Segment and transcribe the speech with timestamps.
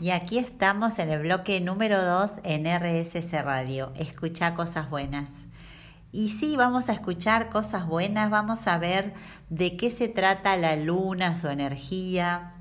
[0.00, 3.92] Y aquí estamos en el bloque número 2 en RSS Radio.
[3.96, 5.28] Escucha cosas buenas.
[6.12, 9.12] Y sí, vamos a escuchar cosas buenas, vamos a ver
[9.50, 12.52] de qué se trata la luna, su energía.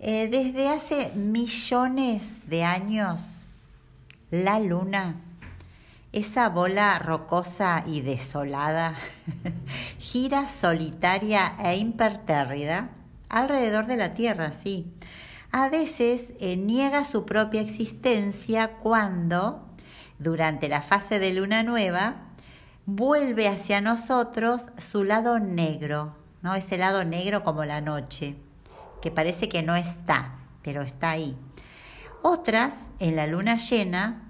[0.00, 3.22] Eh, desde hace millones de años,
[4.32, 5.20] la luna,
[6.10, 8.96] esa bola rocosa y desolada,
[10.00, 12.90] gira solitaria e impertérrida
[13.28, 14.92] alrededor de la Tierra, sí.
[15.52, 19.66] A veces eh, niega su propia existencia cuando,
[20.18, 22.16] durante la fase de luna nueva,
[22.86, 26.54] vuelve hacia nosotros su lado negro, ¿no?
[26.54, 28.36] Ese lado negro como la noche,
[29.02, 31.36] que parece que no está, pero está ahí.
[32.22, 34.22] Otras, en la luna llena,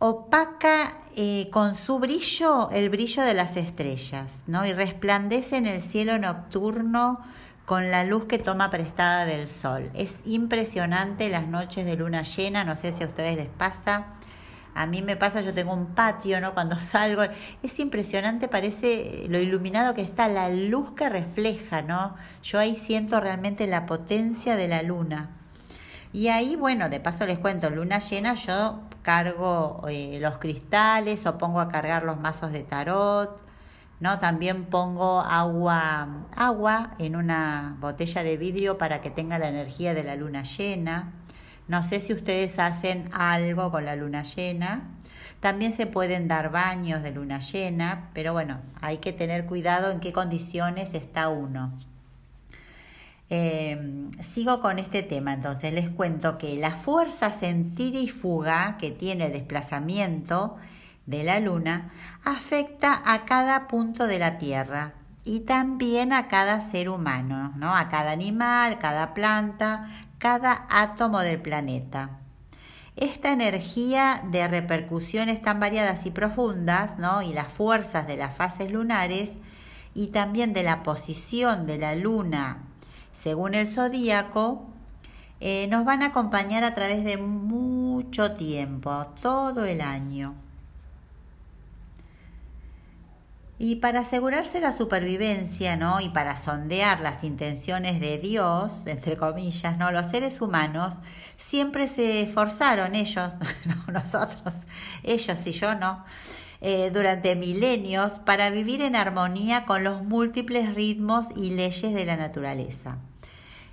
[0.00, 4.66] opaca eh, con su brillo el brillo de las estrellas, ¿no?
[4.66, 7.20] Y resplandece en el cielo nocturno
[7.66, 9.90] con la luz que toma prestada del sol.
[9.94, 14.06] Es impresionante las noches de luna llena, no sé si a ustedes les pasa.
[14.74, 16.54] A mí me pasa, yo tengo un patio, ¿no?
[16.54, 17.22] Cuando salgo,
[17.62, 22.16] es impresionante, parece lo iluminado que está, la luz que refleja, ¿no?
[22.42, 25.30] Yo ahí siento realmente la potencia de la luna.
[26.12, 31.38] Y ahí, bueno, de paso les cuento, luna llena yo cargo eh, los cristales o
[31.38, 33.40] pongo a cargar los mazos de tarot,
[34.00, 34.18] ¿no?
[34.18, 40.02] También pongo agua, agua en una botella de vidrio para que tenga la energía de
[40.02, 41.12] la luna llena.
[41.68, 44.88] No sé si ustedes hacen algo con la luna llena.
[45.40, 50.00] También se pueden dar baños de luna llena, pero bueno, hay que tener cuidado en
[50.00, 51.72] qué condiciones está uno.
[53.28, 59.32] Em, sigo con este tema, entonces les cuento que la fuerza centrífuga que tiene el
[59.32, 60.56] desplazamiento
[61.10, 61.90] de la Luna
[62.24, 64.94] afecta a cada punto de la Tierra
[65.24, 67.74] y también a cada ser humano, ¿no?
[67.74, 72.18] a cada animal, cada planta, cada átomo del planeta.
[72.96, 77.22] Esta energía de repercusiones tan variadas y profundas ¿no?
[77.22, 79.32] y las fuerzas de las fases lunares
[79.94, 82.64] y también de la posición de la luna
[83.20, 84.64] según el zodíaco,
[85.40, 90.34] eh, nos van a acompañar a través de mucho tiempo, todo el año.
[93.62, 96.00] Y para asegurarse la supervivencia, ¿no?
[96.00, 99.90] Y para sondear las intenciones de Dios, entre comillas, ¿no?
[99.90, 100.96] Los seres humanos
[101.36, 103.34] siempre se esforzaron, ellos,
[103.66, 104.54] no nosotros,
[105.02, 106.06] ellos y yo no,
[106.62, 112.16] eh, durante milenios para vivir en armonía con los múltiples ritmos y leyes de la
[112.16, 112.96] naturaleza.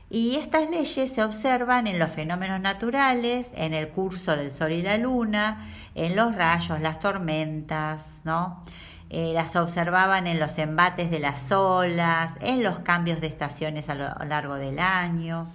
[0.09, 4.81] Y estas leyes se observan en los fenómenos naturales, en el curso del Sol y
[4.81, 8.65] la Luna, en los rayos, las tormentas, ¿no?
[9.09, 13.95] Eh, las observaban en los embates de las olas, en los cambios de estaciones a
[13.95, 15.47] lo largo del año.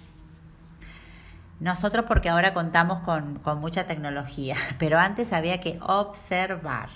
[1.59, 6.89] Nosotros porque ahora contamos con, con mucha tecnología, pero antes había que observar.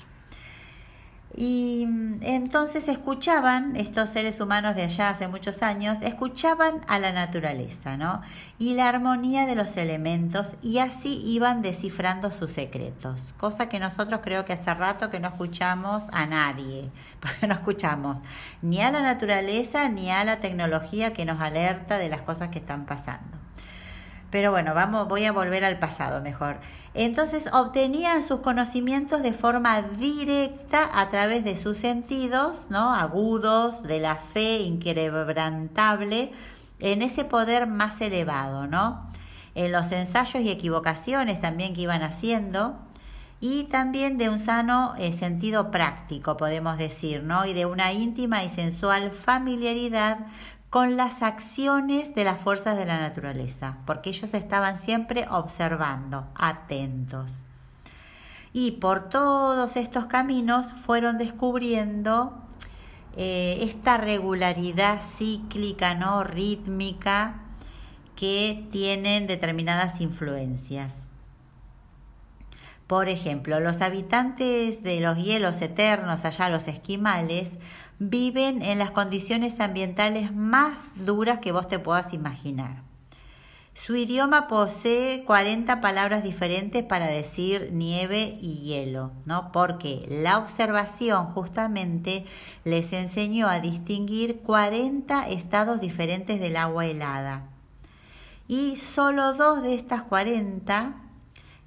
[1.36, 7.12] Y mm, entonces escuchaban, estos seres humanos de allá hace muchos años, escuchaban a la
[7.12, 8.22] naturaleza, ¿no?
[8.58, 14.22] Y la armonía de los elementos y así iban descifrando sus secretos, cosa que nosotros
[14.24, 16.90] creo que hace rato que no escuchamos a nadie,
[17.20, 18.20] porque no escuchamos
[18.62, 22.60] ni a la naturaleza ni a la tecnología que nos alerta de las cosas que
[22.60, 23.47] están pasando.
[24.30, 26.58] Pero bueno, vamos, voy a volver al pasado mejor.
[26.94, 32.94] Entonces obtenían sus conocimientos de forma directa a través de sus sentidos, ¿no?
[32.94, 36.34] Agudos, de la fe inquebrantable,
[36.80, 39.08] en ese poder más elevado, ¿no?
[39.56, 42.78] En los ensayos y equivocaciones también que iban haciendo,
[43.40, 47.46] y también de un sano eh, sentido práctico, podemos decir, ¿no?
[47.46, 50.20] Y de una íntima y sensual familiaridad
[50.70, 57.32] con las acciones de las fuerzas de la naturaleza, porque ellos estaban siempre observando, atentos.
[58.54, 62.34] Y por todos estos caminos fueron descubriendo
[63.16, 66.24] eh, esta regularidad cíclica, ¿no?
[66.24, 67.42] rítmica,
[68.16, 71.08] que tienen determinadas influencias.
[72.88, 77.52] Por ejemplo, los habitantes de los hielos eternos, allá los esquimales,
[78.00, 82.84] viven en las condiciones ambientales más duras que vos te puedas imaginar.
[83.74, 89.52] Su idioma posee 40 palabras diferentes para decir nieve y hielo, ¿no?
[89.52, 92.26] Porque la observación justamente
[92.64, 97.50] les enseñó a distinguir 40 estados diferentes del agua helada.
[98.48, 100.96] Y solo dos de estas 40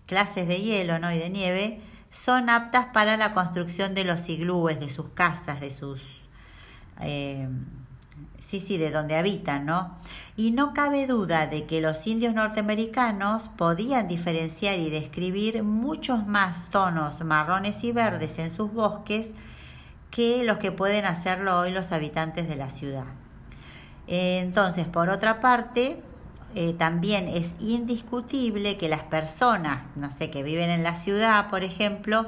[0.07, 1.13] clases de hielo ¿no?
[1.13, 1.81] y de nieve
[2.11, 6.20] son aptas para la construcción de los iglúes, de sus casas, de sus
[7.03, 7.49] eh,
[8.39, 9.97] sí, sí, de donde habitan, ¿no?
[10.37, 16.69] Y no cabe duda de que los indios norteamericanos podían diferenciar y describir muchos más
[16.71, 19.31] tonos marrones y verdes en sus bosques
[20.11, 23.05] que los que pueden hacerlo hoy los habitantes de la ciudad.
[24.07, 26.03] Entonces, por otra parte,
[26.57, 31.63] eh, también es indiscutible que las personas, no sé, que viven en la ciudad, por
[31.63, 32.27] ejemplo,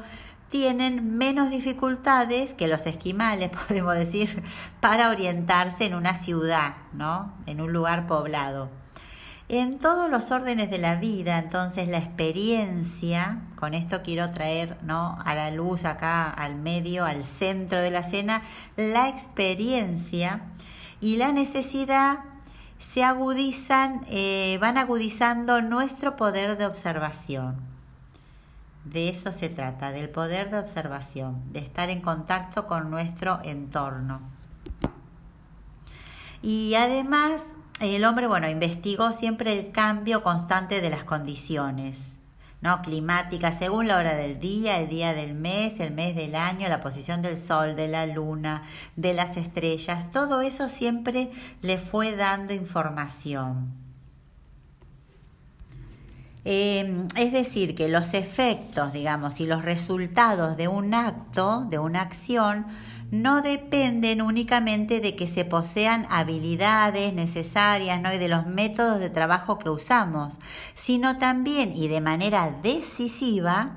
[0.53, 4.43] tienen menos dificultades que los esquimales, podemos decir,
[4.81, 7.33] para orientarse en una ciudad, ¿no?
[7.47, 8.69] En un lugar poblado.
[9.49, 15.19] En todos los órdenes de la vida, entonces la experiencia, con esto quiero traer ¿no?
[15.25, 18.43] a la luz acá, al medio, al centro de la escena,
[18.77, 20.43] la experiencia
[21.01, 22.21] y la necesidad
[22.79, 27.72] se agudizan, eh, van agudizando nuestro poder de observación.
[28.85, 34.21] De eso se trata, del poder de observación, de estar en contacto con nuestro entorno.
[36.43, 37.45] Y además,
[37.81, 42.15] el hombre, bueno, investigó siempre el cambio constante de las condiciones.
[42.63, 42.81] ¿no?
[42.81, 46.81] climáticas según la hora del día, el día del mes, el mes del año, la
[46.81, 48.63] posición del sol, de la luna,
[48.95, 53.82] de las estrellas, todo eso siempre le fue dando información.
[56.45, 62.01] Em, es decir, que los efectos, digamos, y los resultados de un acto, de una
[62.01, 62.67] acción,
[63.13, 68.13] no dependen únicamente de que se posean habilidades necesarias ¿no?
[68.13, 70.35] y de los métodos de trabajo que usamos,
[70.75, 73.73] sino también y de manera decisiva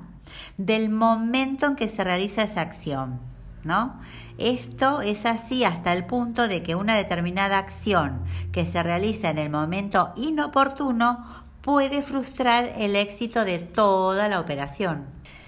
[0.57, 3.19] del momento en que se realiza esa acción.
[3.65, 3.99] ¿no?
[4.37, 8.21] Esto es así hasta el punto de que una determinada acción
[8.53, 15.05] que se realiza en el momento inoportuno puede frustrar el éxito de toda la operación.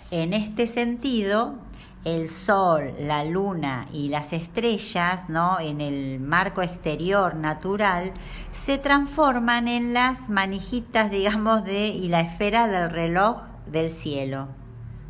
[0.09, 1.59] En este sentido,
[2.05, 5.59] el sol, la luna y las estrellas, ¿no?
[5.59, 8.13] En el marco exterior natural
[8.51, 14.47] se transforman en las manijitas, digamos, de y la esfera del reloj del cielo.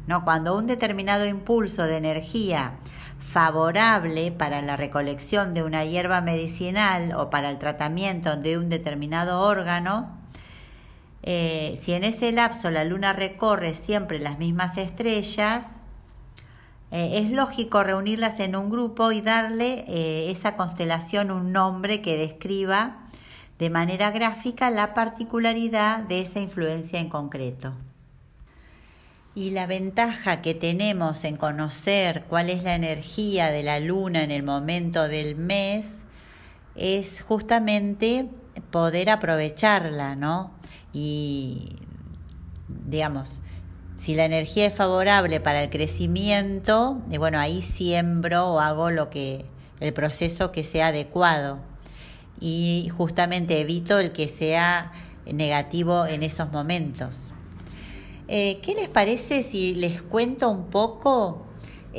[0.08, 0.26] ¿No?
[0.26, 2.74] Cuando un determinado impulso de energía
[3.18, 9.40] favorable para la recolección de una hierba medicinal o para el tratamiento de un determinado
[9.40, 10.17] órgano
[11.30, 15.66] eh, si en ese lapso la luna recorre siempre las mismas estrellas,
[16.90, 22.16] eh, es lógico reunirlas en un grupo y darle eh, esa constelación un nombre que
[22.16, 23.10] describa
[23.60, 27.74] de manera gráfica la particularidad de esa influencia en concreto.
[29.36, 34.32] Y la ventaja que tenemos en conocer cuál es la energía de la luna en
[34.32, 36.04] el momento del mes
[36.76, 38.30] es justamente
[38.78, 40.52] poder aprovecharla, ¿no?
[40.94, 41.70] Y,
[42.86, 43.40] digamos,
[43.96, 49.10] si la energía es favorable para el crecimiento, eh, bueno, ahí siembro o hago lo
[49.10, 49.46] que,
[49.80, 51.60] el proceso que sea adecuado.
[52.40, 54.92] Y justamente evito el que sea
[55.26, 57.18] negativo en esos momentos.
[58.28, 61.47] Eh, ¿Qué les parece si les cuento un poco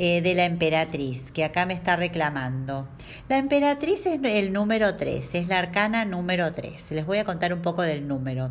[0.01, 2.87] eh, de la emperatriz, que acá me está reclamando.
[3.27, 6.91] La emperatriz es el número 3, es la arcana número 3.
[6.91, 8.49] Les voy a contar un poco del número.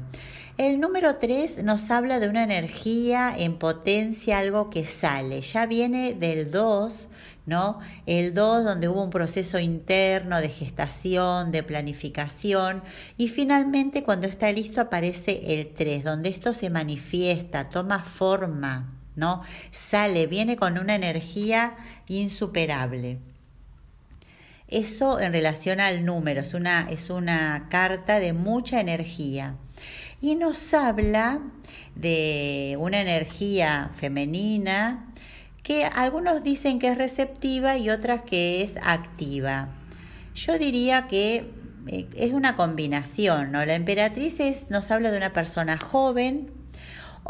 [0.58, 5.40] El número 3 nos habla de una energía en potencia, algo que sale.
[5.40, 7.08] Ya viene del 2,
[7.46, 7.78] ¿no?
[8.04, 12.82] El 2 donde hubo un proceso interno de gestación, de planificación
[13.16, 18.97] y finalmente cuando está listo aparece el 3, donde esto se manifiesta, toma forma.
[19.18, 19.42] ¿No?
[19.70, 21.76] Sale, viene con una energía
[22.08, 23.18] insuperable.
[24.68, 29.56] Eso en relación al número, es una, es una carta de mucha energía.
[30.20, 31.40] Y nos habla
[31.94, 35.06] de una energía femenina
[35.62, 39.68] que algunos dicen que es receptiva y otras que es activa.
[40.34, 41.50] Yo diría que
[41.88, 43.64] eh, es una combinación, ¿no?
[43.64, 46.50] La emperatriz nos habla de una persona joven,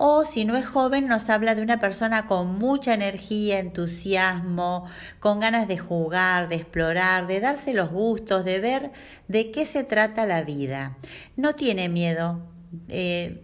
[0.01, 4.85] o si no es joven, nos habla de una persona con mucha energía, entusiasmo,
[5.19, 8.93] con ganas de jugar, de explorar, de darse los gustos, de ver
[9.27, 10.97] de qué se trata la vida.
[11.35, 12.41] No tiene miedo.
[12.89, 13.43] Eh,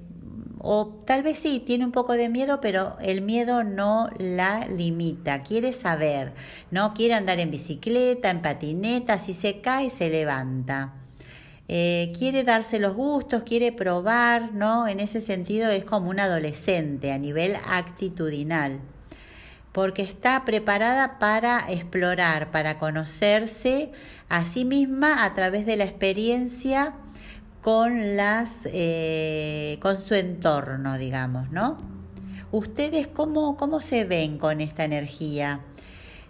[0.60, 5.42] o tal vez sí, tiene un poco de miedo, pero el miedo no la limita.
[5.42, 6.34] Quiere saber,
[6.70, 6.94] ¿no?
[6.94, 11.03] Quiere andar en bicicleta, en patineta, si se cae, se levanta.
[11.66, 14.86] Eh, quiere darse los gustos, quiere probar, ¿no?
[14.86, 18.80] En ese sentido es como un adolescente a nivel actitudinal,
[19.72, 23.92] porque está preparada para explorar, para conocerse
[24.28, 26.94] a sí misma a través de la experiencia
[27.62, 31.78] con las eh, con su entorno, digamos, ¿no?
[32.52, 35.60] ¿Ustedes cómo, cómo se ven con esta energía?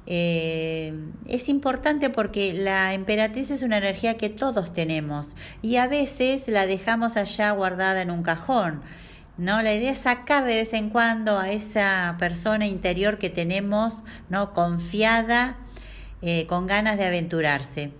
[0.07, 0.95] Eh,
[1.27, 5.29] es importante porque la emperatriz es una energía que todos tenemos
[5.63, 8.83] y a veces la dejamos allá guardada en un cajón.
[9.37, 9.63] ¿no?
[9.63, 14.55] La idea es sacar de vez en cuando a esa persona interior que tenemos, ¿no?
[14.55, 15.59] Confiada,
[16.23, 17.91] eh, con ganas de aventurarse.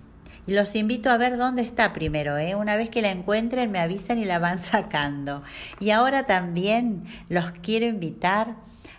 [0.47, 2.55] Y los invito a ver dónde está primero, ¿eh?
[2.55, 5.43] Una vez que la encuentren, me avisan y la van sacando.
[5.81, 8.57] Y ahora también los quiero invitar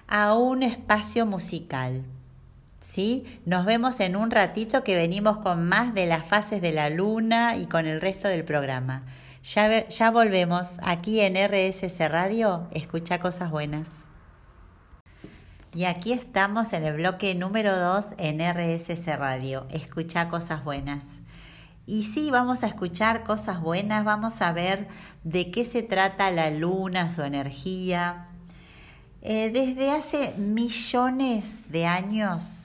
[0.08, 2.04] a un espacio musical.
[3.46, 7.58] Nos vemos en un ratito que venimos con más de las fases de la luna
[7.58, 9.04] y con el resto del programa.
[9.44, 12.68] Ya, volvemos aquí en RSS Radio.
[12.72, 13.90] Escucha cosas buenas.
[15.74, 19.68] Y aquí estamos en el bloque número 2 en RSS Radio.
[19.72, 21.04] Escucha cosas buenas.
[21.86, 24.88] Y sí, vamos a escuchar cosas buenas, vamos a ver
[25.24, 28.28] de qué se trata la luna, su energía.
[29.22, 32.60] Eh, desde hace millones de años,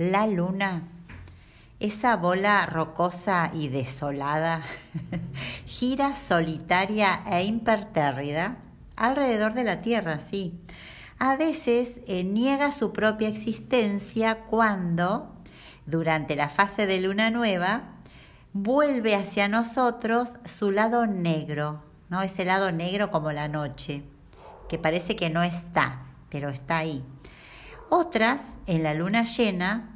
[0.00, 0.84] la luna,
[1.78, 4.62] esa bola rocosa y desolada,
[5.66, 8.56] gira solitaria e impertérrida
[8.96, 10.58] alrededor de la Tierra, sí.
[11.18, 15.34] A veces eh, niega su propia existencia cuando,
[15.84, 17.82] durante la fase de luna nueva,
[18.54, 22.22] vuelve hacia nosotros su lado negro, ¿no?
[22.22, 24.02] Ese lado negro como la noche,
[24.66, 27.04] que parece que no está, pero está ahí.
[27.92, 29.89] Otras, en la luna llena,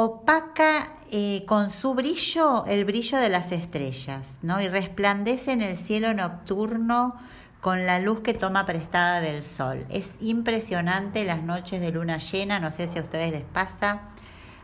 [0.00, 4.60] opaca eh, con su brillo el brillo de las estrellas, ¿no?
[4.60, 7.16] Y resplandece en el cielo nocturno
[7.60, 9.86] con la luz que toma prestada del sol.
[9.88, 14.02] Es impresionante las noches de luna llena, no sé si a ustedes les pasa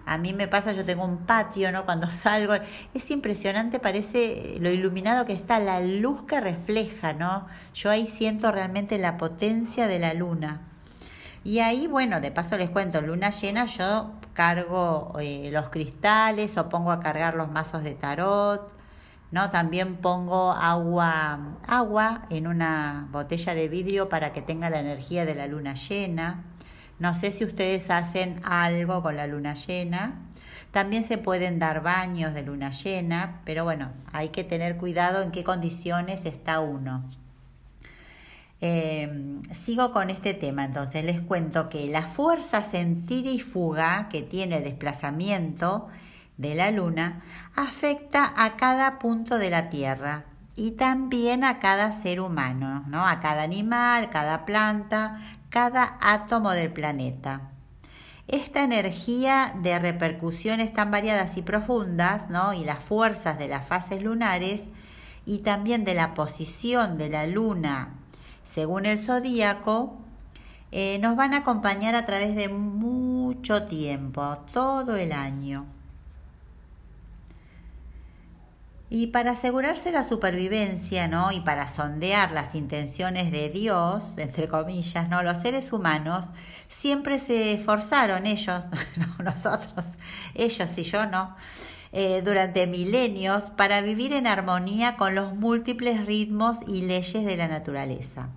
[0.06, 1.86] a mí me pasa, yo tengo un patio, ¿no?
[1.86, 2.52] Cuando salgo,
[2.92, 7.46] es impresionante, parece lo iluminado que está, la luz que refleja, ¿no?
[7.74, 10.60] Yo ahí siento realmente la potencia de la luna.
[11.42, 16.68] Y ahí, bueno, de paso les cuento, luna llena yo cargo eh, los cristales o
[16.68, 18.70] pongo a cargar los mazos de tarot,
[19.30, 19.50] ¿no?
[19.50, 25.34] También pongo agua, agua en una botella de vidrio para que tenga la energía de
[25.34, 26.44] la luna llena.
[26.98, 30.20] No sé si ustedes hacen algo con la luna llena.
[30.70, 35.30] También se pueden dar baños de luna llena, pero bueno, hay que tener cuidado en
[35.30, 37.04] qué condiciones está uno.
[38.60, 44.22] Eh, sigo con este tema, entonces les cuento que la fuerza sentir y fuga que
[44.22, 45.88] tiene el desplazamiento
[46.36, 47.22] de la luna
[47.54, 50.24] afecta a cada punto de la Tierra
[50.56, 53.06] y también a cada ser humano, ¿no?
[53.06, 55.20] a cada animal, cada planta,
[55.50, 57.50] cada átomo del planeta.
[58.26, 62.54] Esta energía de repercusiones tan variadas y profundas, ¿no?
[62.54, 64.62] y las fuerzas de las fases lunares,
[65.26, 68.03] y también de la posición de la luna
[68.44, 69.96] según el zodíaco,
[70.72, 75.66] eh, nos van a acompañar a través de mucho tiempo, todo el año.
[78.90, 81.32] Y para asegurarse la supervivencia, ¿no?
[81.32, 85.22] Y para sondear las intenciones de Dios, entre comillas, ¿no?
[85.22, 86.26] Los seres humanos
[86.68, 88.64] siempre se esforzaron, ellos,
[88.96, 89.86] no nosotros,
[90.34, 91.34] ellos y yo no,
[91.96, 97.46] eh, durante milenios para vivir en armonía con los múltiples ritmos y leyes de la
[97.46, 98.30] naturaleza.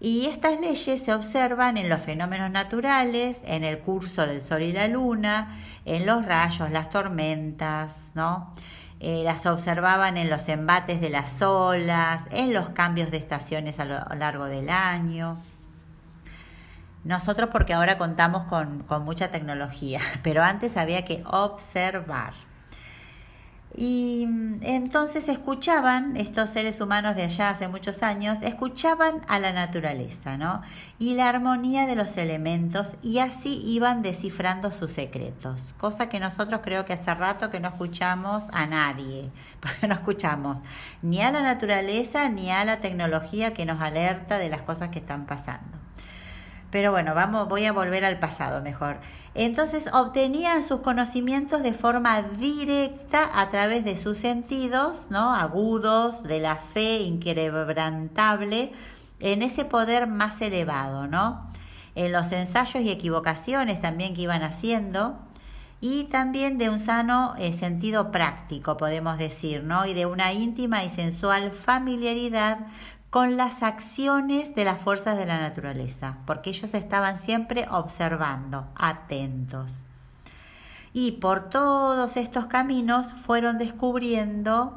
[0.00, 4.72] Y estas leyes se observan en los fenómenos naturales, en el curso del sol y
[4.72, 8.54] la luna, en los rayos, las tormentas, ¿no?
[8.98, 13.84] Eh, las observaban en los embates de las olas, en los cambios de estaciones a
[13.84, 15.36] lo largo del año.
[17.04, 22.32] Nosotros porque ahora contamos con mucha tecnología, pero antes había que observar.
[23.76, 29.52] Y mm, entonces escuchaban, estos seres humanos de allá hace muchos años, escuchaban a la
[29.52, 30.62] naturaleza, ¿no?
[30.98, 36.60] Y la armonía de los elementos y así iban descifrando sus secretos, cosa que nosotros
[36.64, 40.58] creo que hace rato que no escuchamos a nadie, porque no escuchamos
[41.02, 44.98] ni a la naturaleza ni a la tecnología que nos alerta de las cosas que
[44.98, 45.79] están pasando.
[46.70, 48.98] Pero bueno, vamos, voy a volver al pasado mejor.
[49.34, 55.34] Entonces obtenían sus conocimientos de forma directa a través de sus sentidos, ¿no?
[55.34, 58.72] Agudos, de la fe inquebrantable,
[59.20, 61.48] en ese poder más elevado, ¿no?
[61.94, 65.18] En los ensayos y equivocaciones también que iban haciendo,
[65.80, 69.86] y también de un sano eh, sentido práctico, podemos decir, ¿no?
[69.86, 72.66] Y de una íntima y sensual familiaridad
[73.10, 79.72] con las acciones de las fuerzas de la naturaleza, porque ellos estaban siempre observando, atentos.
[80.92, 84.74] Y por todos estos caminos fueron descubriendo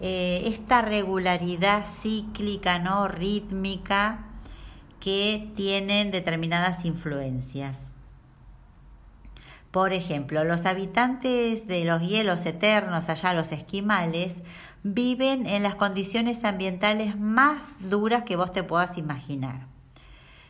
[0.00, 3.06] eh, esta regularidad cíclica, ¿no?
[3.06, 4.26] rítmica,
[4.98, 7.90] que tienen determinadas influencias.
[9.70, 14.36] Por ejemplo, los habitantes de los hielos eternos, allá los esquimales,
[14.84, 19.66] viven en las condiciones ambientales más duras que vos te puedas imaginar.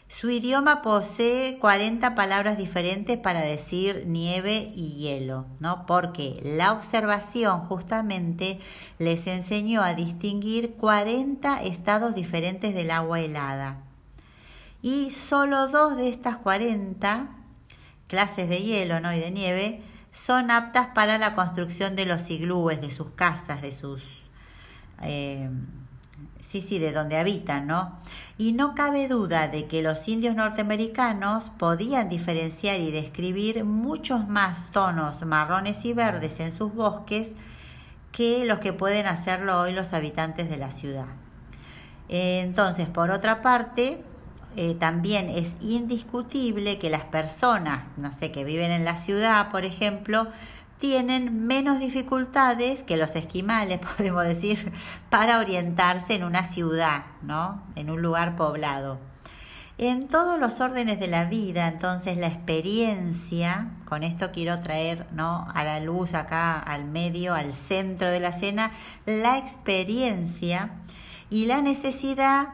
[0.08, 5.86] Su idioma posee 40 palabras diferentes para decir nieve y hielo, ¿no?
[5.86, 8.60] Porque la observación justamente
[8.98, 13.78] les enseñó a distinguir 40 estados diferentes del agua helada.
[14.82, 17.28] Y solo dos de estas 40
[18.08, 19.12] clases de hielo ¿no?
[19.12, 23.72] y de nieve son aptas para la construcción de los iglúes, de sus casas, de
[23.72, 24.23] sus...
[25.02, 25.50] Eh,
[26.40, 27.98] sí, sí, de donde habitan, ¿no?
[28.38, 34.70] Y no cabe duda de que los indios norteamericanos podían diferenciar y describir muchos más
[34.72, 37.32] tonos marrones y verdes en sus bosques
[38.12, 41.06] que los que pueden hacerlo hoy los habitantes de la ciudad.
[42.08, 44.02] Entonces, por otra parte,
[44.56, 49.64] eh, también es indiscutible que las personas, no sé, que viven en la ciudad, por
[49.64, 50.28] ejemplo,
[50.84, 54.70] tienen menos dificultades que los esquimales, podemos decir,
[55.08, 57.62] para orientarse en una ciudad, ¿no?
[57.74, 58.98] En un lugar poblado.
[59.78, 65.48] En todos los órdenes de la vida, entonces la experiencia, con esto quiero traer ¿no?
[65.54, 68.70] a la luz acá, al medio, al centro de la escena,
[69.06, 70.72] la experiencia
[71.30, 72.48] y la necesidad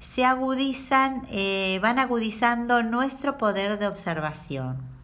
[0.00, 4.95] se agudizan, eh, van agudizando nuestro poder de observación.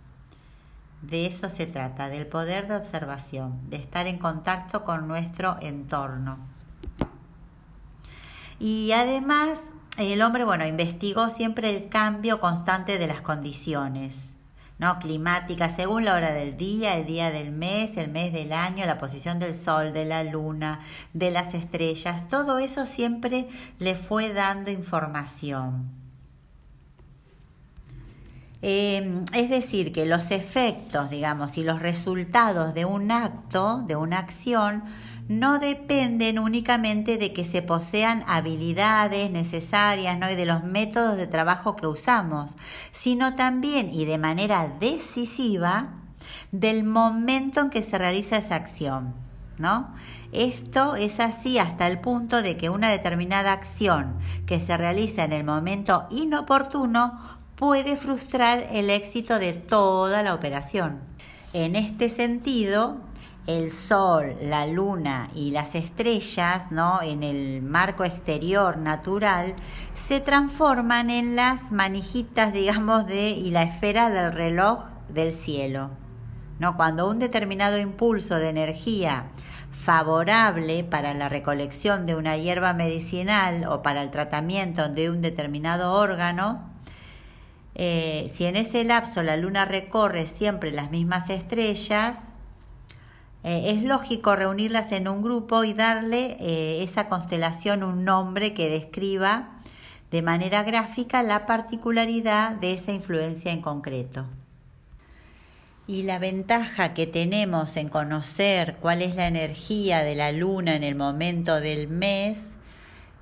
[1.02, 6.38] De eso se trata, del poder de observación, de estar en contacto con nuestro entorno.
[8.61, 9.61] Y además,
[9.99, 14.32] el hombre, bueno, investigó siempre el cambio constante de las condiciones.
[14.78, 14.99] ¿no?
[14.99, 18.99] climática según la hora del día, el día del mes, el mes del año, la
[18.99, 20.80] posición del sol, de la luna,
[21.12, 26.01] de las estrellas, todo eso siempre le fue dando información.
[28.64, 34.21] Em, es decir, que los efectos, digamos, y los resultados de un acto, de una
[34.21, 34.85] acción,
[35.28, 40.31] no dependen únicamente de que se posean habilidades necesarias ¿no?
[40.31, 42.52] y de los métodos de trabajo que usamos,
[42.93, 45.89] sino también y de manera decisiva
[46.52, 49.15] del momento en que se realiza esa acción.
[49.58, 49.93] ¿no?
[50.32, 55.32] Esto es así hasta el punto de que una determinada acción que se realiza en
[55.32, 61.00] el momento inoportuno puede frustrar el éxito de toda la operación.
[61.52, 62.97] En este sentido,
[63.47, 67.02] el sol, la luna y las estrellas, ¿no?
[67.02, 69.54] En el marco exterior natural,
[69.95, 75.91] se transforman en las manijitas, digamos, de y la esfera del reloj del cielo.
[76.58, 76.76] ¿no?
[76.76, 79.25] Cuando un determinado impulso de energía
[79.73, 85.93] favorable para la recolección de una hierba medicinal o para el tratamiento de un determinado
[85.93, 86.72] órgano,
[87.75, 92.21] eh, si en ese lapso la luna recorre siempre las mismas estrellas,
[93.45, 98.69] eh, es lógico reunirlas en un grupo y darle eh, esa constelación un nombre que
[98.69, 99.58] describa
[100.11, 104.26] de manera gráfica la particularidad de esa influencia en concreto.
[105.87, 110.85] Y la ventaja que tenemos en conocer cuál es la energía de la luna en
[110.85, 112.52] el momento del mes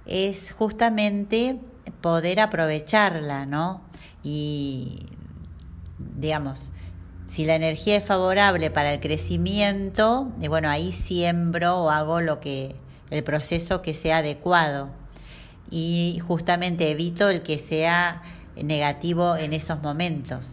[0.04, 1.58] es justamente
[2.00, 3.82] poder aprovecharla, ¿no?
[4.22, 5.06] Y,
[6.16, 6.70] digamos,
[7.26, 12.40] si la energía es favorable para el crecimiento, y bueno, ahí siembro o hago lo
[12.40, 12.74] que
[13.10, 14.90] el proceso que sea adecuado
[15.70, 18.22] y justamente evito el que sea
[18.56, 20.48] negativo en esos momentos.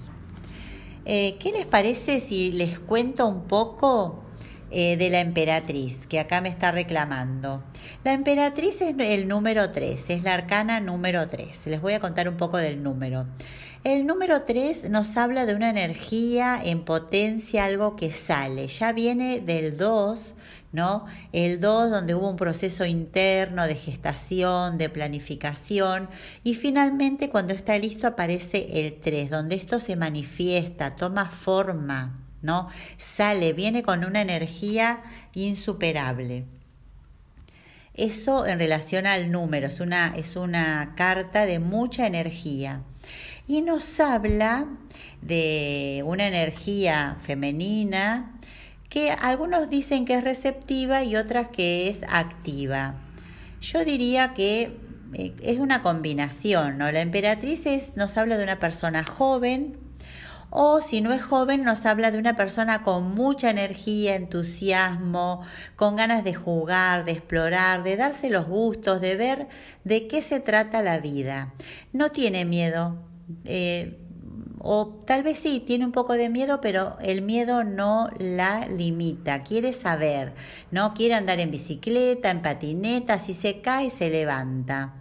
[1.05, 4.23] Eh, ¿Qué les parece si les cuento un poco
[4.69, 7.63] eh, de la emperatriz, que acá me está reclamando?
[8.03, 11.67] La emperatriz es el número 3, es la arcana número 3.
[11.67, 13.25] Les voy a contar un poco del número.
[13.83, 18.67] El número 3 nos habla de una energía en potencia, algo que sale.
[18.67, 20.33] Ya viene del 2,
[20.73, 21.05] ¿no?
[21.31, 26.09] El 2 donde hubo un proceso interno de gestación, de planificación
[26.43, 32.69] y finalmente cuando está listo aparece el 3, donde esto se manifiesta, toma forma, ¿no?
[32.97, 35.03] Sale, viene con una energía
[35.35, 36.45] insuperable.
[37.93, 42.81] Eso en relación al número, es una, es una carta de mucha energía
[43.47, 44.67] y nos habla
[45.21, 48.39] de una energía femenina
[48.87, 52.95] que algunos dicen que es receptiva y otras que es activa.
[53.59, 54.77] Yo diría que
[55.13, 56.89] eh, es una combinación, ¿no?
[56.91, 57.65] La emperatriz
[57.97, 59.86] nos habla de una persona joven,
[60.59, 65.43] o si no es joven nos habla de una persona con mucha energía, entusiasmo,
[65.75, 69.47] con ganas de jugar, de explorar, de darse los gustos, de ver
[69.83, 71.53] de qué se trata la vida.
[71.93, 72.97] No tiene miedo,
[73.45, 73.99] eh,
[74.57, 79.43] o tal vez sí, tiene un poco de miedo, pero el miedo no la limita,
[79.43, 80.33] quiere saber,
[80.71, 84.95] no quiere andar en bicicleta, en patineta, si se cae se levanta.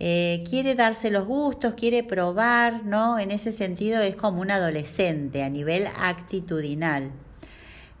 [0.00, 3.18] Eh, quiere darse los gustos, quiere probar, ¿no?
[3.18, 7.10] En ese sentido es como un adolescente a nivel actitudinal,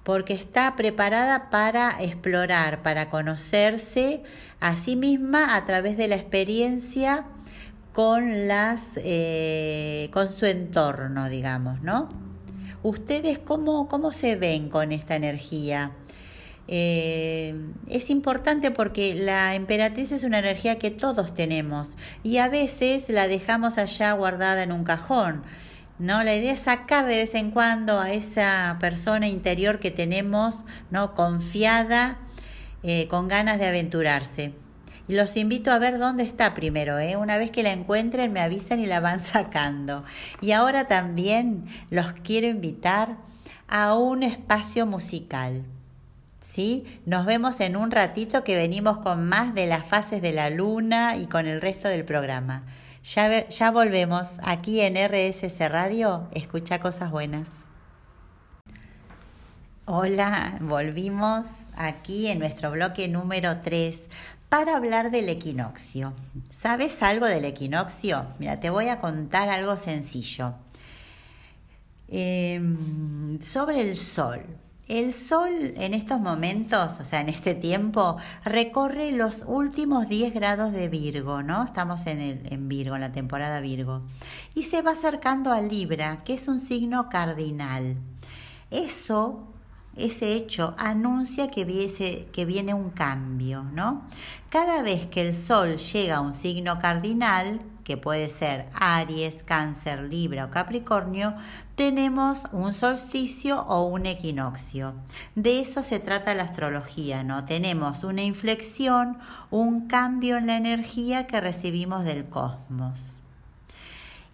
[0.04, 4.22] porque está preparada para explorar, para conocerse
[4.60, 7.24] a sí misma a través de la experiencia
[7.92, 12.08] con las eh, con su entorno, digamos, ¿no?
[12.84, 15.90] ¿Ustedes cómo, cómo se ven con esta energía?
[16.70, 17.54] Eh,
[17.88, 21.88] es importante porque la emperatriz es una energía que todos tenemos
[22.22, 25.42] y a veces la dejamos allá guardada en un cajón.
[25.98, 26.22] ¿no?
[26.22, 30.56] La idea es sacar de vez en cuando a esa persona interior que tenemos,
[30.90, 31.14] ¿no?
[31.14, 32.18] Confiada,
[32.82, 34.52] eh, con ganas de aventurarse.
[35.08, 37.16] Y los invito a ver dónde está primero, ¿eh?
[37.16, 40.04] Una vez que la encuentren, me avisan y la van sacando.
[40.40, 43.16] Y ahora también los quiero invitar
[43.66, 45.64] a un espacio musical.
[46.58, 46.84] ¿Sí?
[47.06, 51.16] Nos vemos en un ratito que venimos con más de las fases de la luna
[51.16, 52.64] y con el resto del programa.
[53.04, 57.48] Ya, ya volvemos aquí en RSS Radio, escucha cosas buenas.
[59.84, 64.02] Hola, volvimos aquí en nuestro bloque número 3
[64.48, 66.12] para hablar del equinoccio.
[66.50, 68.26] ¿Sabes algo del equinoccio?
[68.40, 70.54] Mira, te voy a contar algo sencillo.
[72.08, 74.40] Em, sobre el sol.
[74.88, 80.72] El Sol en estos momentos, o sea, en este tiempo, recorre los últimos 10 grados
[80.72, 81.62] de Virgo, ¿no?
[81.62, 84.00] Estamos en, en Virgo, en la temporada Virgo.
[84.54, 87.96] Y se va acercando a Libra, que es un signo cardinal.
[88.70, 89.46] Eso
[89.98, 94.02] ese hecho anuncia que, que viene un cambio, ¿no?
[94.50, 100.04] Cada vez que el Sol llega a un signo cardinal, que puede ser Aries, Cáncer,
[100.04, 101.34] Libra o Capricornio,
[101.74, 104.92] tenemos un solsticio o un equinoccio.
[105.34, 107.44] De eso se trata la astrología, ¿no?
[107.44, 109.18] Tenemos una inflexión,
[109.50, 112.98] un cambio en la energía que recibimos del cosmos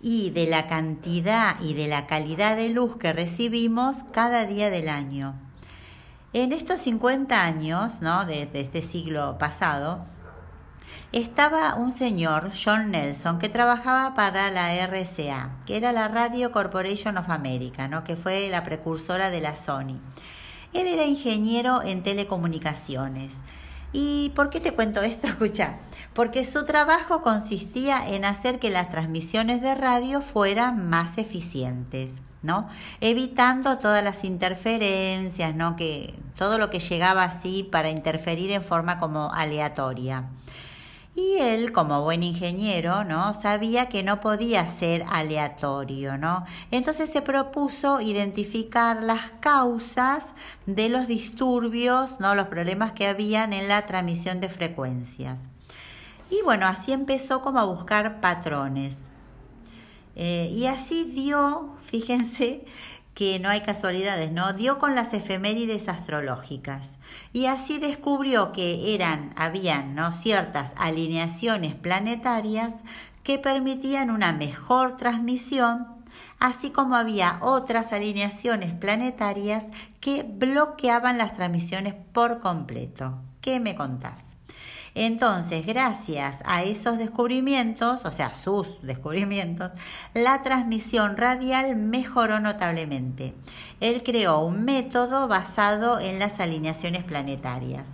[0.03, 4.89] y de la cantidad y de la calidad de luz que recibimos cada día del
[4.89, 5.35] año.
[6.37, 8.25] En estos 50 años, ¿no?
[8.25, 10.05] de, este siglo pasado,
[11.13, 17.19] estaba un señor, John Nelson, que trabajaba para la RCA, que era la Radio Corporation
[17.19, 20.01] of America, que fue la precursora de la Sony.
[20.73, 23.37] Él era ingeniero en telecomunicaciones.
[23.93, 25.27] ¿Y por qué te cuento esto?
[25.29, 25.77] Escucha,
[26.15, 32.11] porque su trabajo consistía en hacer que las transmisiones de radio fueran más eficientes.
[33.01, 35.77] Evitando todas las interferencias, ¿no?
[35.77, 40.25] Que todo lo que llegaba así para interferir en forma como aleatoria.
[41.17, 43.35] Y él, como buen ingeniero, ¿no?
[43.35, 46.45] Sabía que no podía ser aleatorio, ¿no?
[46.73, 50.33] Entonces se propuso identificar las causas
[50.67, 52.35] de los disturbios, ¿no?
[52.35, 55.39] Los problemas que habían en la transmisión de frecuencias.
[56.31, 58.99] Y bueno, así empezó como a buscar patrones.
[60.17, 62.65] Eh, y así dio, fíjense
[63.15, 64.53] que no hay casualidades, ¿no?
[64.53, 66.91] Dio con las efemérides astrológicas
[67.33, 70.13] y así descubrió que eran, habían, ¿no?
[70.13, 72.75] ciertas alineaciones planetarias
[73.23, 75.87] que permitían una mejor transmisión,
[76.41, 79.65] así como había otras alineaciones planetarias
[80.01, 83.15] que bloqueaban las transmisiones por completo.
[83.41, 84.34] ¿Qué me contás?
[84.95, 89.73] Entonces, gracias a esos descubrimientos, o sea, sus descubrimientos,
[90.15, 93.35] la transmisión radial mejoró notablemente.
[93.81, 97.89] Él creó un método basado en las alineaciones planetarias.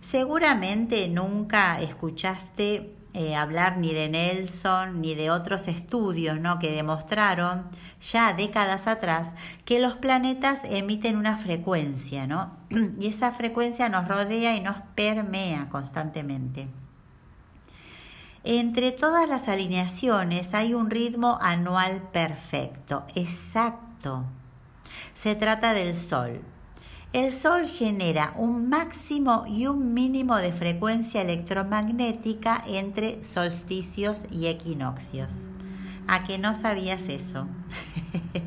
[0.00, 6.58] Seguramente nunca escuchaste eh, hablar ni de Nelson ni de otros estudios ¿no?
[6.58, 7.68] que demostraron
[8.00, 9.30] ya décadas atrás
[9.64, 12.56] que los planetas emiten una frecuencia ¿no?
[12.98, 16.66] y esa frecuencia nos rodea y nos permea constantemente.
[18.42, 24.24] Entre todas las alineaciones hay un ritmo anual perfecto, exacto.
[25.14, 26.42] Se trata del Sol,
[27.14, 35.32] el Sol genera un máximo y un mínimo de frecuencia electromagnética entre solsticios y equinoccios.
[36.08, 37.46] ¿A que no sabías eso?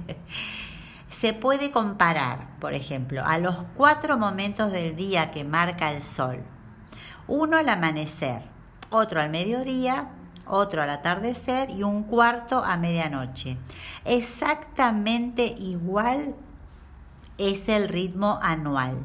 [1.08, 6.44] Se puede comparar, por ejemplo, a los cuatro momentos del día que marca el Sol.
[7.26, 8.42] Uno al amanecer,
[8.90, 10.10] otro al mediodía,
[10.46, 13.56] otro al atardecer y un cuarto a medianoche.
[14.04, 16.36] Exactamente igual
[17.38, 18.97] es el ritmo anual.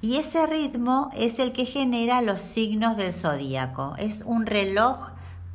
[0.00, 3.94] Y ese ritmo es el que genera los signos del zodíaco.
[3.96, 5.08] Es un reloj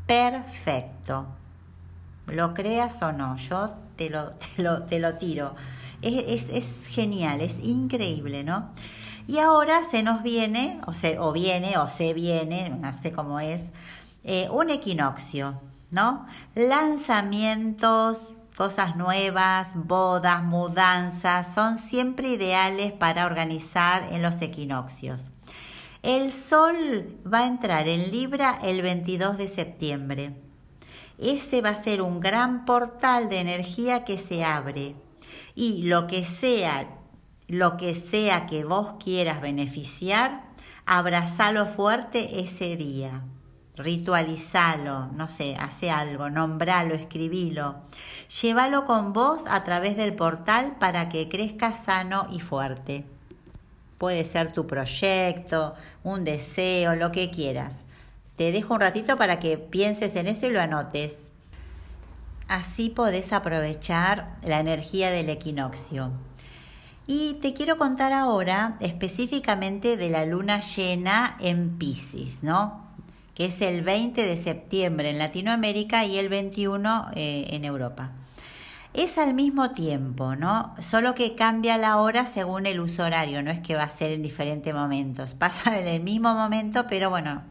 [0.07, 1.27] perfecto.
[2.25, 5.53] lo creas o no, yo te lo, te lo, te lo tiro.
[6.01, 8.69] Es, es, es, genial, es increíble, ¿no?
[9.27, 13.39] Y ahora se nos viene, o, se, o viene, o se viene, no sé cómo
[13.39, 13.61] es,
[14.23, 16.25] eh, un equinoccio, ¿no?
[16.55, 18.21] Lanzamientos,
[18.59, 25.21] cosas nuevas, bodas, mudanzas, son siempre ideales para organizar en los equinoccios.
[26.03, 30.33] El sol va a entrar en Libra el 22 de septiembre.
[31.17, 34.93] Ese va a ser un gran portal de energía que se abre.
[35.55, 36.97] Y lo que sea,
[37.47, 40.43] lo que sea que vos quieras beneficiar,
[40.85, 43.23] abrazalo fuerte ese día
[43.79, 47.75] ritualizalo, no sé, hace algo, nombralo, escribilo.
[48.41, 53.05] Llévalo con vos a través del portal para que crezca sano y fuerte.
[53.97, 57.83] Puede ser tu proyecto, un deseo, lo que quieras.
[58.35, 61.17] Te dejo un ratito para que pienses en eso y lo anotes.
[62.47, 66.11] Así podés aprovechar la energía del equinoccio.
[67.07, 72.88] Y te quiero contar ahora específicamente de la luna llena en Pisces, ¿no?
[73.39, 78.11] Es el 20 de septiembre en Latinoamérica y el 21 eh, en Europa.
[78.93, 80.75] Es al mismo tiempo, ¿no?
[80.81, 84.11] Solo que cambia la hora según el uso horario, no es que va a ser
[84.11, 85.35] en diferentes momentos.
[85.35, 87.43] Pasa en el mismo momento, pero bueno,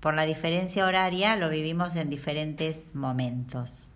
[0.00, 3.88] por la diferencia horaria lo vivimos en diferentes momentos.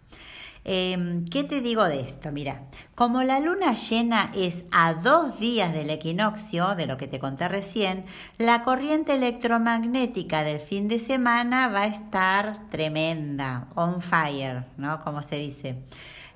[0.70, 2.30] Em, ¿Qué te digo de esto?
[2.30, 2.60] Mira,
[2.94, 7.48] como la luna llena es a dos días del equinoccio, de lo que te conté
[7.48, 8.04] recién,
[8.36, 15.02] la corriente electromagnética del fin de semana va a estar tremenda, on fire, ¿no?
[15.02, 15.84] Como se dice.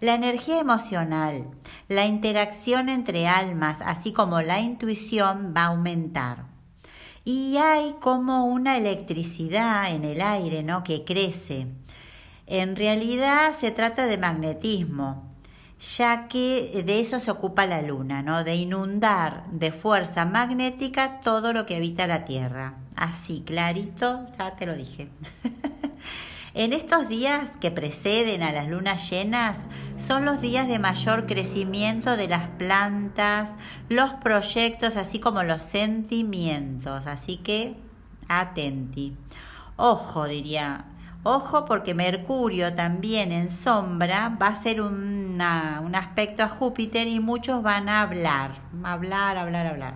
[0.01, 1.49] La energía emocional,
[1.89, 6.47] la interacción entre almas, así como la intuición va a aumentar.
[7.23, 10.83] Y hay como una electricidad en el aire, ¿no?
[10.85, 11.67] Que crece.
[12.53, 15.25] En realidad se trata de magnetismo,
[15.97, 18.45] ya que de eso se ocupa la Luna, ¿no?
[18.45, 22.75] de inundar de fuerza magnética todo lo que habita la Tierra.
[22.95, 25.09] Así, clarito, ya te lo dije.
[26.55, 29.61] en estos días que preceden a las lunas llenas
[29.97, 33.49] son los días de mayor crecimiento de las plantas,
[33.89, 37.07] los proyectos, así como los sentimientos.
[37.07, 37.77] Así que,
[38.29, 39.17] atenti.
[39.77, 40.85] Ojo, diría
[41.25, 45.41] Ojo porque Mercurio también en sombra va a ser un
[45.95, 49.95] aspecto a Júpiter y muchos van a hablar, hablar, hablar, hablar.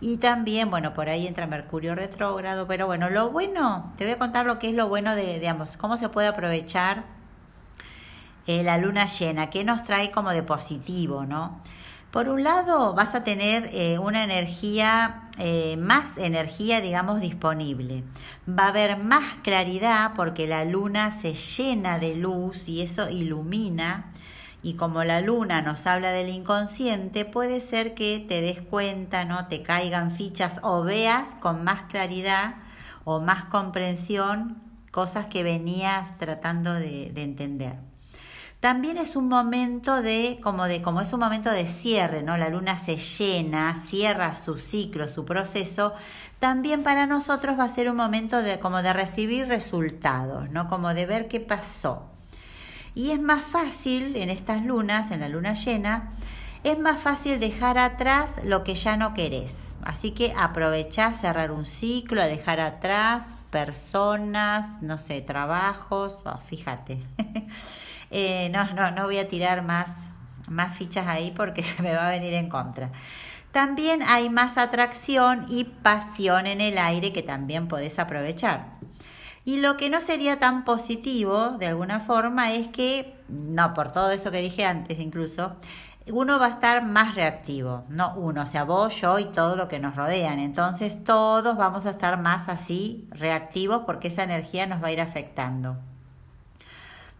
[0.00, 4.18] Y también, bueno, por ahí entra Mercurio retrógrado, pero bueno, lo bueno, te voy a
[4.18, 7.04] contar lo que es lo bueno de, de ambos, cómo se puede aprovechar
[8.46, 11.60] eh, la luna llena, qué nos trae como de positivo, ¿no?
[12.14, 18.04] Por un lado, vas a tener eh, una energía, eh, más energía, digamos, disponible.
[18.48, 24.12] Va a haber más claridad porque la luna se llena de luz y eso ilumina.
[24.62, 29.48] Y como la luna nos habla del inconsciente, puede ser que te des cuenta, ¿no?
[29.48, 32.58] Te caigan fichas o veas con más claridad
[33.02, 37.93] o más comprensión cosas que venías tratando de entender.
[38.64, 42.38] También es un momento de, como de, como es un momento de cierre, ¿no?
[42.38, 45.92] La luna se llena, cierra su ciclo, su proceso.
[46.38, 50.66] También para nosotros va a ser un momento de, como de recibir resultados, ¿no?
[50.70, 52.06] Como de ver qué pasó.
[52.94, 56.12] Y es más fácil en estas lunas, en la luna llena,
[56.62, 59.58] es más fácil dejar atrás lo que ya no querés.
[59.82, 67.02] Así que aprovechá cerrar un ciclo, dejar atrás personas, no sé, trabajos, oh, fíjate.
[68.16, 69.88] Eh, no, no, no voy a tirar más,
[70.48, 72.92] más fichas ahí porque se me va a venir en contra.
[73.50, 78.66] También hay más atracción y pasión en el aire que también podés aprovechar.
[79.44, 84.12] Y lo que no sería tan positivo, de alguna forma, es que, no, por todo
[84.12, 85.56] eso que dije antes incluso,
[86.06, 89.68] uno va a estar más reactivo, no uno, o sea, vos, yo y todo lo
[89.68, 90.38] que nos rodean.
[90.38, 95.00] Entonces todos vamos a estar más así reactivos porque esa energía nos va a ir
[95.00, 95.78] afectando.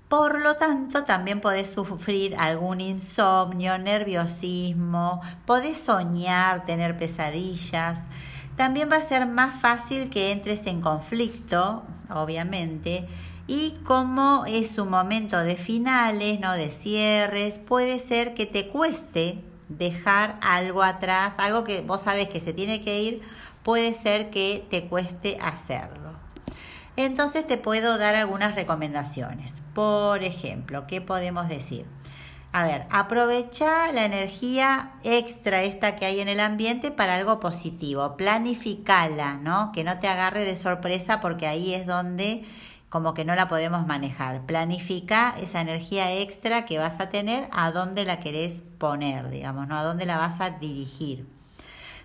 [0.09, 8.03] Por lo tanto, también podés sufrir algún insomnio, nerviosismo, podés soñar, tener pesadillas.
[8.57, 13.09] También va a ser más fácil que entres en conflicto, obviamente,
[13.47, 19.43] y como es un momento de finales, no de cierres, puede ser que te cueste
[19.69, 23.23] dejar algo atrás, algo que vos sabés que se tiene que ir,
[23.62, 26.24] puede ser que te cueste hacerlo.
[26.97, 29.53] Entonces te puedo dar algunas recomendaciones.
[29.75, 31.87] Por ejemplo, ¿qué podemos decir?
[32.53, 38.17] A ver, aprovecha la energía extra esta que hay en el ambiente para algo positivo.
[38.17, 39.73] Planificala, ¿no?
[39.73, 42.45] Que no te agarre de sorpresa porque ahí es donde
[42.91, 44.43] como que no la podemos manejar.
[44.43, 49.77] Planifica esa energía extra que vas a tener, a dónde la querés poner, digamos, ¿no?
[49.77, 51.27] A dónde la vas a dirigir.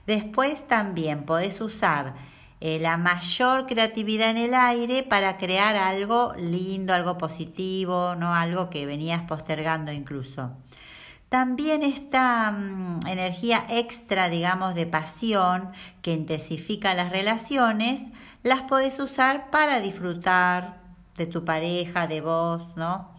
[0.08, 2.16] Después también podés usar
[2.62, 8.34] eh, la mayor creatividad en el aire para crear algo lindo, algo positivo, ¿no?
[8.34, 10.52] Algo que venías postergando incluso.
[11.30, 18.02] También esta mm, energía extra, digamos, de pasión que intensifica las relaciones,
[18.44, 20.80] las podés usar para disfrutar
[21.18, 23.10] de tu pareja, de vos, ¿no?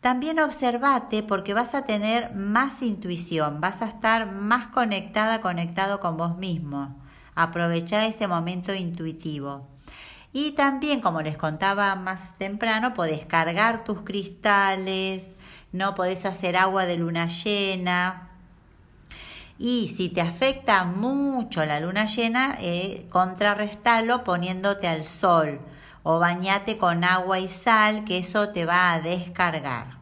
[0.00, 6.16] También observate porque vas a tener más intuición, vas a estar más conectada, conectado con
[6.18, 7.03] vos mismo.
[7.34, 9.66] Aprovecha ese momento intuitivo.
[10.32, 15.28] Y también, como les contaba más temprano, podés cargar tus cristales,
[15.70, 18.30] no podés hacer agua de luna llena.
[19.58, 25.60] Y si te afecta mucho la luna llena, eh, contrarrestalo poniéndote al sol
[26.02, 29.98] o bañate con agua y sal, que eso te va a descargar.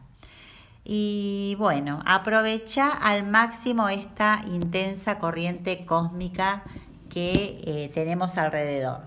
[0.83, 6.63] Y bueno, aprovecha al máximo esta intensa corriente cósmica
[7.13, 9.01] que eh, tenemos alrededor.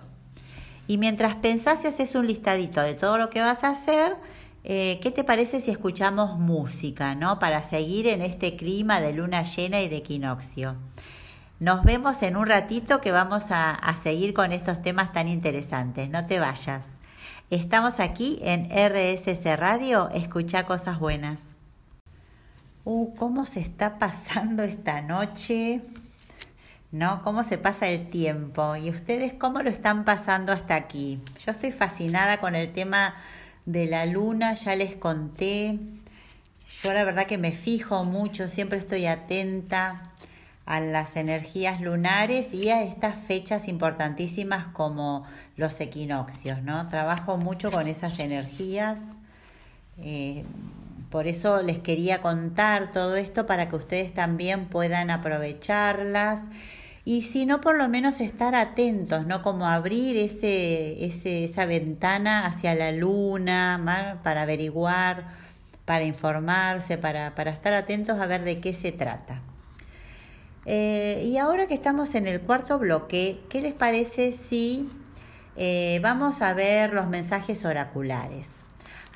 [0.87, 4.15] Y mientras pensás y haces un listadito de todo lo que vas a hacer,
[4.63, 7.39] eh, ¿qué te parece si escuchamos música, no?
[7.39, 10.77] Para seguir en este clima de luna llena y de equinoccio.
[11.59, 16.11] Nos vemos en un ratito que vamos a, seguir con estos temas tan interesantes.
[16.11, 16.89] No te vayas.
[17.51, 20.11] Estamos aquí en RSC Radio.
[20.11, 21.57] Escucha cosas buenas.
[22.85, 25.81] Uh, ¿cómo se está pasando esta noche?
[26.93, 27.23] ¿No?
[27.25, 28.77] ¿Cómo se pasa el tiempo?
[28.77, 31.21] ¿Y ustedes cómo lo están pasando hasta aquí?
[31.45, 33.15] Yo estoy fascinada con el tema
[33.67, 35.79] de la luna, ya les conté.
[36.83, 40.13] Yo la verdad que me fijo mucho, siempre estoy atenta
[40.65, 45.25] a las energías lunares y a estas fechas importantísimas como
[45.57, 46.89] los equinoccios, ¿no?
[46.89, 49.01] Trabajo mucho con esas energías.
[49.99, 50.45] Eh,
[51.11, 56.43] por eso les quería contar todo esto para que ustedes también puedan aprovecharlas
[57.09, 59.43] y si no, por lo menos estar atentos, ¿no?
[59.43, 65.29] Como abrir ese, ese, esa ventana hacia la luna para averiguar,
[65.85, 69.41] para informarse, para, para estar atentos a ver de qué se trata.
[70.65, 74.89] Eh, y ahora que estamos en el cuarto bloque, ¿qué les parece si
[75.57, 78.66] eh, vamos a ver los mensajes oraculares?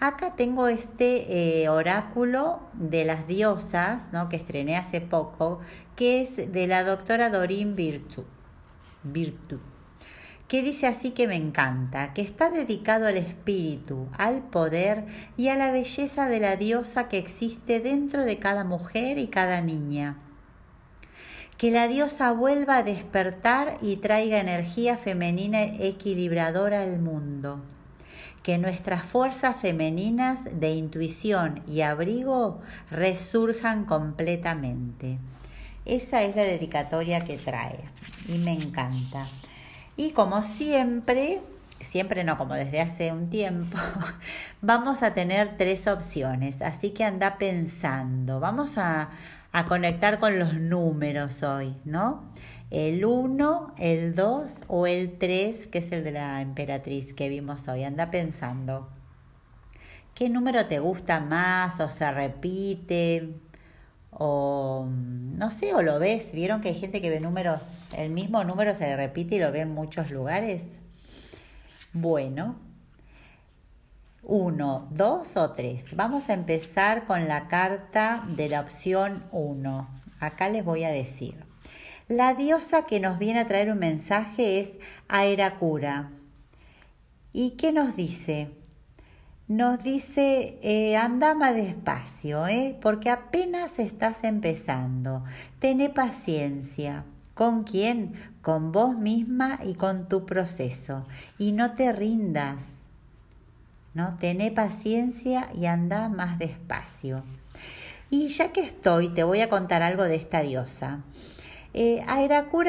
[0.01, 4.31] Acá tengo este eh, oráculo de las diosas, ¿no?
[4.31, 5.61] que estrené hace poco,
[5.95, 8.25] que es de la doctora Dorin Virtu,
[9.03, 9.61] Virtu,
[10.49, 15.05] que dice así que me encanta, que está dedicado al espíritu, al poder
[15.37, 19.61] y a la belleza de la diosa que existe dentro de cada mujer y cada
[19.61, 20.17] niña
[21.59, 27.61] que la diosa vuelva a despertar y traiga energía femenina equilibradora al mundo.
[28.51, 32.61] Que nuestras fuerzas femeninas de intuición y abrigo
[32.91, 35.19] resurjan completamente.
[35.85, 37.79] Esa es la dedicatoria que trae
[38.27, 39.29] y me encanta.
[39.97, 41.43] Y como siempre,
[41.79, 43.79] siempre no como desde hace un tiempo,
[44.63, 49.11] vamos a tener tres opciones, así que anda pensando, vamos a,
[49.53, 52.25] a conectar con los números hoy, ¿no?
[52.71, 57.67] El 1, el 2 o el 3, que es el de la emperatriz que vimos
[57.67, 57.83] hoy.
[57.83, 58.89] Anda pensando.
[60.15, 63.35] ¿Qué número te gusta más o se repite?
[64.13, 66.31] O no sé, o lo ves.
[66.31, 69.51] ¿Vieron que hay gente que ve números, el mismo número se le repite y lo
[69.51, 70.79] ve en muchos lugares?
[71.93, 72.55] Bueno,
[74.23, 75.97] uno, dos o tres.
[75.97, 79.89] Vamos a empezar con la carta de la opción 1.
[80.21, 81.50] Acá les voy a decir.
[82.11, 84.73] La diosa que nos viene a traer un mensaje es
[85.07, 86.11] Aeracura.
[87.33, 88.51] ¿Y qué nos dice?
[89.47, 92.77] Nos dice, eh, anda más despacio, ¿eh?
[92.83, 95.23] porque apenas estás empezando.
[95.61, 97.05] Tené paciencia.
[97.35, 98.15] ¿Con quién?
[98.43, 101.07] Con vos misma y con tu proceso.
[101.39, 102.67] Y no te rindas
[103.95, 104.17] ¿no?
[104.17, 107.23] Tené paciencia y anda más despacio.
[108.11, 111.05] Y ya que estoy, te voy a contar algo de esta diosa.
[111.73, 112.03] Eh,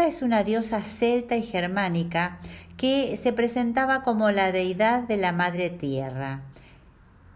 [0.05, 2.39] es una diosa celta y germánica
[2.77, 6.41] que se presentaba como la deidad de la madre tierra.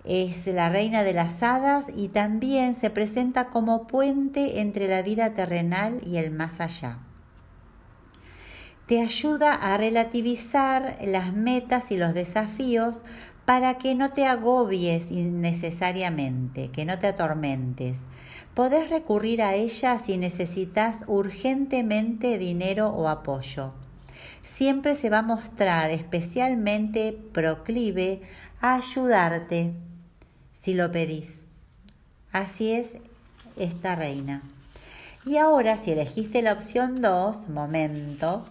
[0.04, 5.32] Es la reina de las hadas y también se presenta como puente entre la vida
[5.32, 7.00] terrenal y el más allá.
[8.86, 13.00] Te ayuda a relativizar las metas y los desafíos
[13.46, 18.02] para que no te agobies innecesariamente, que no te atormentes.
[18.56, 23.74] Podés recurrir a ella si necesitas urgentemente dinero o apoyo.
[24.44, 28.22] Siempre se va a mostrar especialmente proclive
[28.62, 29.74] a ayudarte
[30.62, 31.42] si lo pedís.
[32.32, 32.92] Así es
[33.58, 34.42] esta reina.
[35.26, 38.46] Y ahora, si elegiste la opción 2, momento,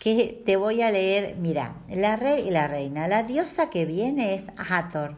[0.00, 3.08] que te voy a leer, mira, la rey y la reina.
[3.08, 5.16] La diosa que viene es Hathor,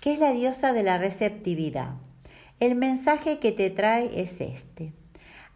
[0.00, 1.94] que es la diosa de la receptividad.
[2.60, 4.92] El mensaje que te trae es este.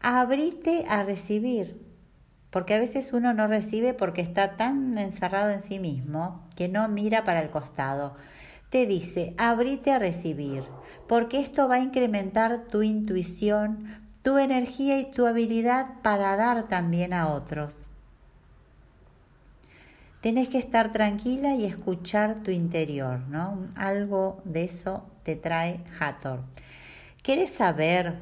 [0.00, 1.84] Abrite a recibir,
[2.50, 6.86] porque a veces uno no recibe porque está tan encerrado en sí mismo que no
[6.86, 8.14] mira para el costado.
[8.70, 10.62] Te dice, abrite a recibir,
[11.09, 17.14] porque esto va a incrementar tu intuición, tu energía y tu habilidad para dar también
[17.14, 17.88] a otros.
[20.20, 23.66] Tenés que estar tranquila y escuchar tu interior, ¿no?
[23.74, 26.44] Algo de eso te trae Hathor.
[27.23, 28.14] ¿Quieres saber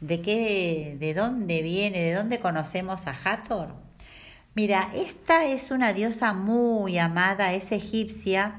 [0.00, 3.74] de qué, de dónde viene, de dónde conocemos a Hathor?
[4.54, 8.54] Mira, esta es una diosa muy amada, es egipcia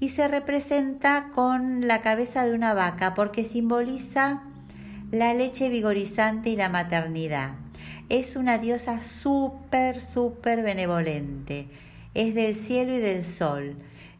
[0.00, 4.42] y se representa con la cabeza de una vaca porque simboliza
[5.12, 7.52] la leche vigorizante y la maternidad.
[8.08, 11.68] Es una diosa súper, súper benevolente.
[12.12, 13.76] Es del cielo y del sol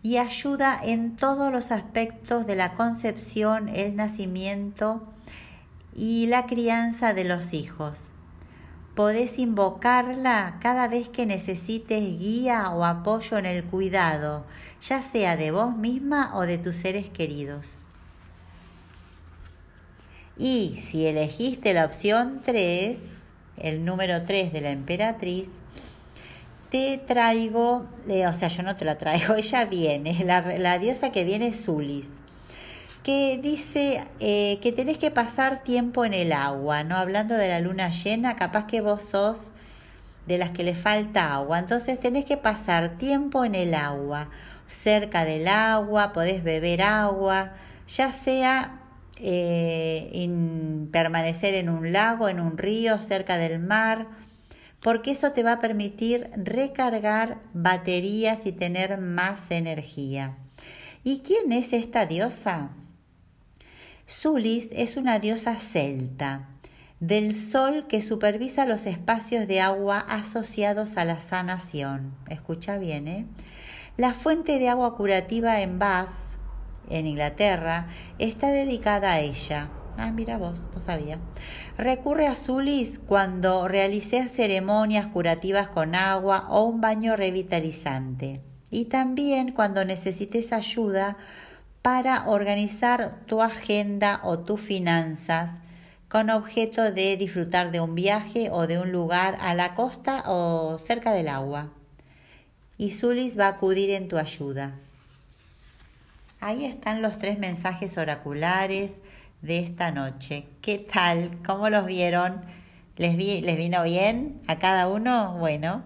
[0.08, 5.02] y ayuda en todos los aspectos de la concepción, el nacimiento
[5.94, 8.04] y la crianza de los hijos.
[8.94, 14.46] Podés invocarla cada vez que necesites guía o apoyo en el cuidado,
[14.80, 17.72] ya sea de vos misma o de tus seres queridos.
[20.38, 22.98] Y si elegiste la opción 3,
[23.58, 25.50] el número 3 de la emperatriz,
[26.70, 31.24] te traigo, eh, o sea, yo no te la traigo, ella viene, la, diosa que
[31.24, 32.10] viene es Zulis,
[33.02, 36.96] que dice eh, que tenés que pasar tiempo en el agua, ¿no?
[36.96, 39.50] Hablando de la luna llena, capaz que vos sos
[40.26, 44.28] de las que le falta agua, entonces tenés que pasar tiempo en el agua,
[44.66, 47.52] cerca del agua, podés beber agua,
[47.86, 48.80] ya sea
[49.22, 50.28] eh,
[50.92, 54.06] permanecer en un lago, en un río, cerca del mar,
[54.80, 60.36] porque eso te va a permitir recargar baterías y tener más energía.
[61.04, 62.70] ¿Y quién es esta diosa?
[64.06, 66.48] Sulis es una diosa celta,
[67.00, 72.14] del sol que supervisa los espacios de agua asociados a la sanación.
[72.28, 73.26] Escucha bien, ¿eh?
[73.96, 76.08] La fuente de agua curativa en Bath
[76.90, 79.68] en Inglaterra, está dedicada a ella.
[80.00, 81.18] Ah, mira vos, no sabía.
[81.76, 88.40] Recurre a Zulis cuando realices ceremonias curativas con agua o un baño revitalizante.
[88.70, 91.16] Y también cuando necesites ayuda
[91.82, 95.56] para organizar tu agenda o tus finanzas
[96.08, 100.78] con objeto de disfrutar de un viaje o de un lugar a la costa o
[100.78, 101.70] cerca del agua.
[102.76, 104.76] Y Zulis va a acudir en tu ayuda.
[106.38, 109.00] Ahí están los tres mensajes oraculares
[109.42, 110.46] de esta noche.
[110.62, 111.38] ¿Qué tal?
[111.46, 112.42] ¿Cómo los vieron?
[112.96, 115.36] ¿Les, ¿Les vino bien a cada uno?
[115.38, 115.82] Bueno,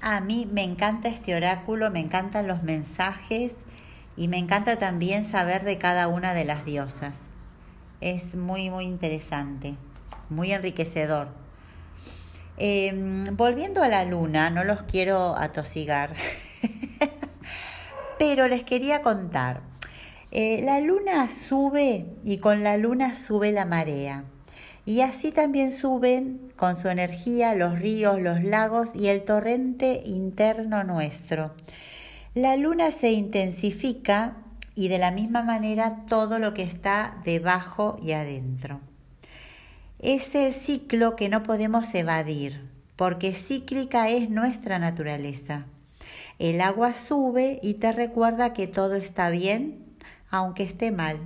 [0.00, 3.56] a mí me encanta este oráculo, me encantan los mensajes
[4.16, 7.22] y me encanta también saber de cada una de las diosas.
[8.00, 9.76] Es muy, muy interesante,
[10.28, 11.28] muy enriquecedor.
[12.56, 16.14] Em, volviendo a la luna, no los quiero atosigar,
[18.18, 19.62] pero les quería contar
[20.36, 24.24] eh, la luna sube y con la luna sube la marea.
[24.84, 30.82] Y así también suben con su energía los ríos, los lagos y el torrente interno
[30.82, 31.54] nuestro.
[32.34, 34.36] La luna se intensifica
[34.74, 38.80] y de la misma manera todo lo que está debajo y adentro.
[40.00, 45.66] Es el ciclo que no podemos evadir, porque cíclica es nuestra naturaleza.
[46.40, 49.83] El agua sube y te recuerda que todo está bien
[50.34, 51.18] aunque esté mal,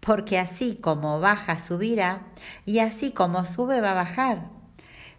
[0.00, 2.26] porque así como baja subirá
[2.66, 4.50] y así como sube va a bajar.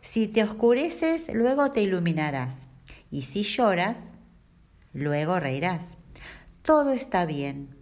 [0.02, 2.68] Si te oscureces, luego te iluminarás,
[3.10, 4.08] y si lloras,
[4.94, 5.98] luego reirás.
[6.64, 7.76] Todo está bien,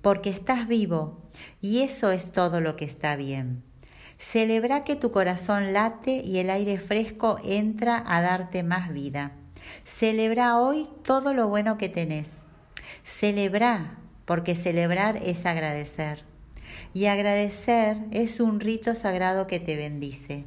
[0.00, 1.22] porque estás vivo,
[1.60, 3.62] y eso es todo lo que está bien.
[4.18, 9.32] Celebra que tu corazón late y el aire fresco entra a darte más vida.
[9.84, 12.28] Celebra hoy todo lo bueno que tenés.
[13.04, 16.24] Celebra porque celebrar es agradecer.
[16.92, 20.44] Y agradecer es un rito sagrado que te bendice.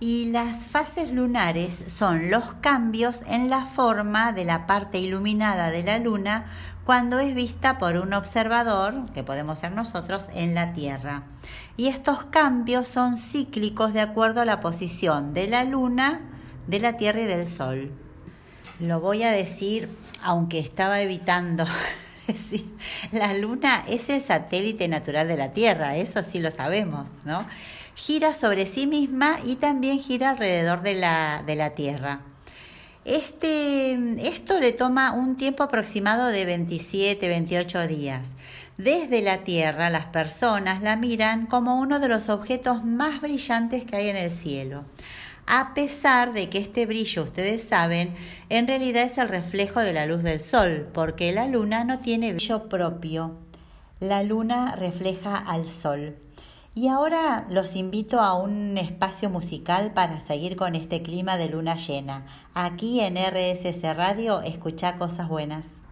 [0.00, 5.82] Y las fases lunares son los cambios en la forma de la parte iluminada de
[5.82, 6.46] la luna
[6.84, 11.22] cuando es vista por un observador, que podemos ser nosotros, en la Tierra.
[11.78, 16.20] Y estos cambios son cíclicos de acuerdo a la posición de la luna,
[16.66, 17.90] de la Tierra y del Sol.
[18.80, 19.88] Lo voy a decir
[20.24, 21.66] aunque estaba evitando
[22.26, 22.64] decir,
[23.12, 27.46] la luna es el satélite natural de la Tierra, eso sí lo sabemos, ¿no?
[27.94, 32.20] Gira sobre sí misma y también gira alrededor de la, de la Tierra.
[33.04, 33.92] Este,
[34.26, 38.22] esto le toma un tiempo aproximado de 27, 28 días.
[38.78, 43.96] Desde la Tierra las personas la miran como uno de los objetos más brillantes que
[43.96, 44.84] hay en el cielo.
[45.46, 48.14] A pesar de que este brillo, ustedes saben,
[48.48, 52.32] en realidad es el reflejo de la luz del Sol, porque la Luna no tiene
[52.32, 53.36] brillo propio.
[54.00, 56.16] La Luna refleja al Sol.
[56.74, 61.76] Y ahora los invito a un espacio musical para seguir con este clima de luna
[61.76, 62.26] llena.
[62.52, 65.83] Aquí en RSS Radio escucha cosas buenas.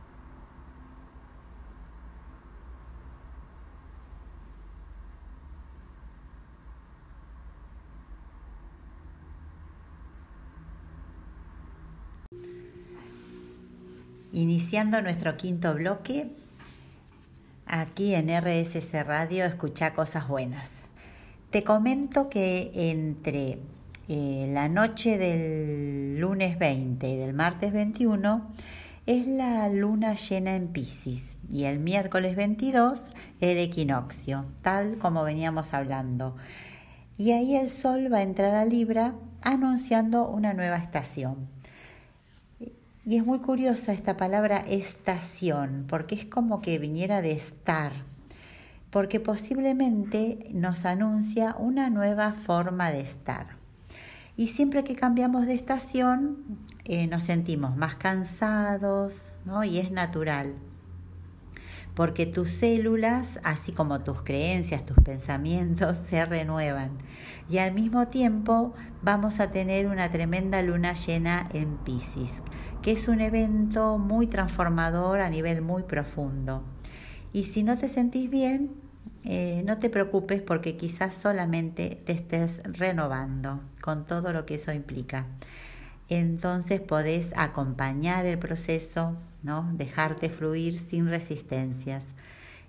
[14.35, 16.33] Iniciando nuestro quinto bloque,
[17.67, 20.85] aquí en RSS Radio escucha cosas buenas.
[21.51, 23.59] Te comento que entre
[24.09, 28.51] eh, la noche del lunes 20 y del martes 21
[29.05, 33.03] es la luna llena en Pisces y el miércoles 22
[33.43, 36.37] el equinoccio, tal como veníamos hablando.
[37.19, 41.49] Y ahí el sol va a entrar a Libra anunciando una nueva estación.
[43.05, 47.93] Y es muy curiosa esta palabra estación, porque es como que viniera de estar,
[48.91, 53.57] porque posiblemente nos anuncia una nueva forma de estar.
[54.37, 56.39] Y siempre que cambiamos de estación
[56.85, 59.65] eh, nos sentimos más cansados, ¿no?
[59.65, 60.55] Y es natural
[61.95, 66.99] porque tus células, así como tus creencias, tus pensamientos, se renuevan.
[67.51, 68.73] Y al mismo tiempo
[69.03, 72.43] vamos a tener una tremenda luna llena en Pisces,
[72.81, 76.63] que es un evento muy transformador a nivel muy profundo.
[77.33, 78.71] Y si no te sentís bien,
[79.25, 84.73] eh, no te preocupes porque quizás solamente te estés renovando con todo lo que eso
[84.73, 85.27] implica
[86.15, 89.69] entonces podés acompañar el proceso, ¿no?
[89.73, 92.05] dejarte fluir sin resistencias.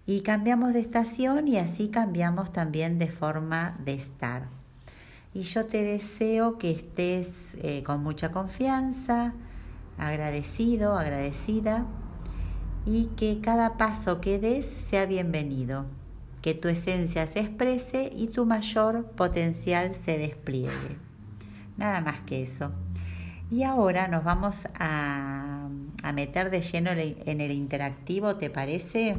[0.05, 4.47] Y cambiamos de estación y así cambiamos también de forma de estar.
[5.33, 9.33] Y yo te deseo que estés eh, con mucha confianza,
[9.97, 11.85] agradecido, agradecida
[12.85, 15.85] y que cada paso que des sea bienvenido,
[16.41, 20.97] que tu esencia se exprese y tu mayor potencial se despliegue.
[21.77, 22.71] Nada más que eso.
[23.51, 25.67] Y ahora nos vamos a,
[26.13, 29.17] meter de lleno en el interactivo, ¿te parece?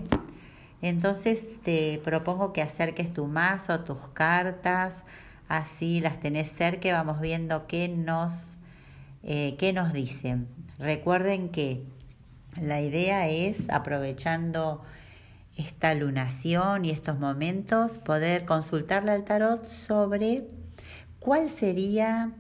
[0.83, 5.05] Entonces te propongo que acerques tu mazo, tus cartas,
[5.49, 8.59] así las tenés cerca y vamos viendo qué nos,
[9.23, 10.47] eh, qué nos dicen.
[10.79, 11.85] Recuerden que
[12.61, 14.83] la idea es, aprovechando
[15.57, 20.49] esta lunación y estos momentos, poder consultarle al tarot sobre
[21.19, 22.33] cuál sería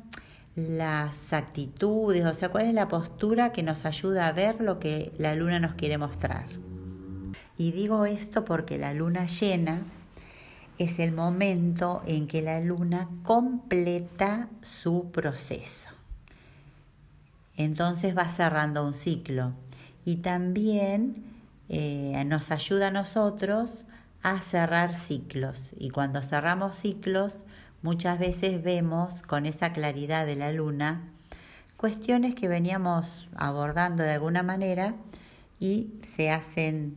[0.56, 5.12] las actitudes, o sea, cuál es la postura que nos ayuda a ver lo que
[5.18, 6.46] la luna nos quiere mostrar.
[7.56, 9.82] Y digo esto porque la luna llena
[10.78, 15.90] es el momento en que la luna completa su proceso.
[17.56, 19.52] Entonces va cerrando un ciclo
[20.04, 21.24] y también
[21.68, 23.84] eh, nos ayuda a nosotros
[24.22, 25.70] a cerrar ciclos.
[25.78, 27.38] Y cuando cerramos ciclos,
[27.84, 31.12] muchas veces vemos con esa claridad de la luna
[31.76, 34.94] cuestiones que veníamos abordando de alguna manera
[35.60, 36.96] y se hacen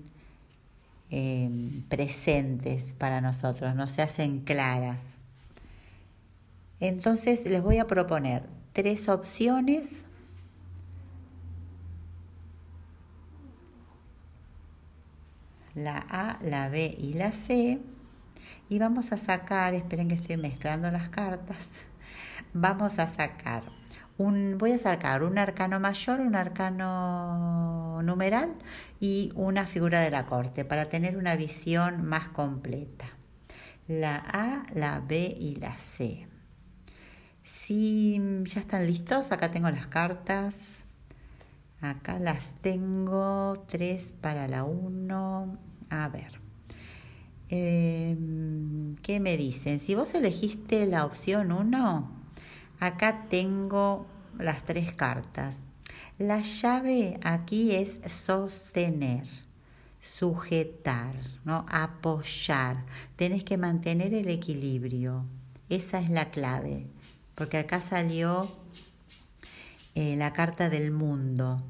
[1.09, 5.17] em, presentes para nosotros, no se hacen claras.
[6.79, 10.05] Entonces les voy a proponer tres opciones
[15.75, 17.81] la A, la B y la C
[18.69, 21.71] y vamos a sacar, esperen que estoy mezclando las cartas,
[22.53, 23.63] vamos a sacar
[24.17, 28.55] un, voy a sacar un arcano mayor, un arcano numeral
[28.99, 33.05] y una figura de la corte para tener una visión más completa.
[33.87, 36.27] La A, la B y la C.
[37.43, 40.83] Si ya están listos, acá tengo las cartas.
[41.79, 45.57] Acá las tengo, tres para la 1.
[45.89, 46.46] A ver.
[47.49, 49.79] Em, ¿Qué me dicen?
[49.79, 52.11] Si vos elegiste la opción 1,
[52.79, 54.05] acá tengo
[54.37, 55.59] las tres cartas.
[56.17, 59.25] La llave aquí es sostener,
[60.01, 61.13] sujetar,
[61.45, 61.65] ¿no?
[61.69, 62.83] apoyar.
[63.15, 65.25] Tenés que mantener el equilibrio.
[65.69, 66.87] Esa es la clave.
[67.35, 68.51] Porque acá salió
[69.95, 71.63] eh, la carta del mundo.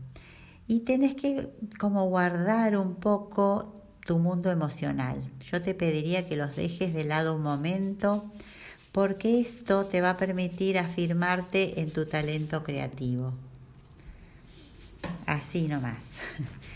[0.70, 1.50] y tenés que
[1.80, 3.77] como guardar un poco
[4.08, 5.22] tu mundo emocional.
[5.52, 8.26] Yo te pediría que los dejes de lado un momento
[8.92, 13.34] porque esto te va a permitir afirmarte en tu talento creativo.
[15.28, 16.22] Así nomás.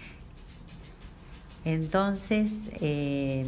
[1.65, 3.45] Entonces, eh,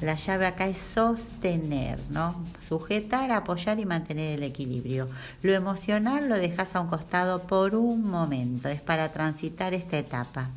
[0.00, 2.44] la llave acá es sostener, ¿no?
[2.60, 5.08] Sujetar, apoyar y mantener el equilibrio.
[5.42, 10.50] Lo emocional lo dejas a un costado por un momento, es para transitar esta etapa.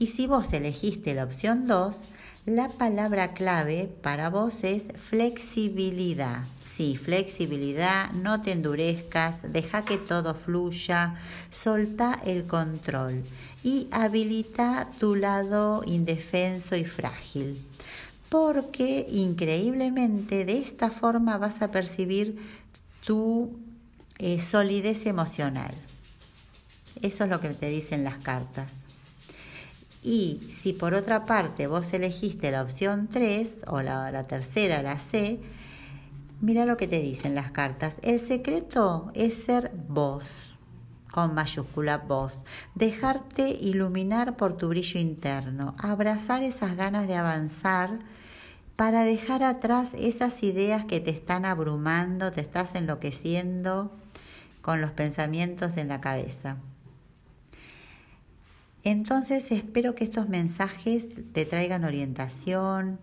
[0.00, 1.94] Y si vos elegiste la opción 2,
[2.46, 6.44] la palabra clave para vos es flexibilidad.
[6.62, 11.16] Sí, flexibilidad, no te endurezcas, deja que todo fluya,
[11.50, 13.24] solta el control
[13.62, 17.62] y habilita tu lado indefenso y frágil.
[18.30, 22.40] Porque increíblemente de esta forma vas a percibir
[23.04, 23.60] tu
[24.16, 25.74] eh, solidez emocional.
[27.02, 28.79] Eso es lo que te dicen las cartas.
[30.02, 34.98] Y si por otra parte vos elegiste la opción 3 o la, la tercera, la
[34.98, 35.40] C,
[36.40, 37.96] mira lo que te dicen las cartas.
[38.02, 40.54] El secreto es ser vos,
[41.10, 42.38] con mayúscula vos,
[42.74, 47.98] dejarte iluminar por tu brillo interno, abrazar esas ganas de avanzar
[48.76, 53.92] para dejar atrás esas ideas que te están abrumando, te estás enloqueciendo
[54.62, 56.56] con los pensamientos en la cabeza.
[58.82, 62.98] Entonces espero que estos mensajes te traigan orientación,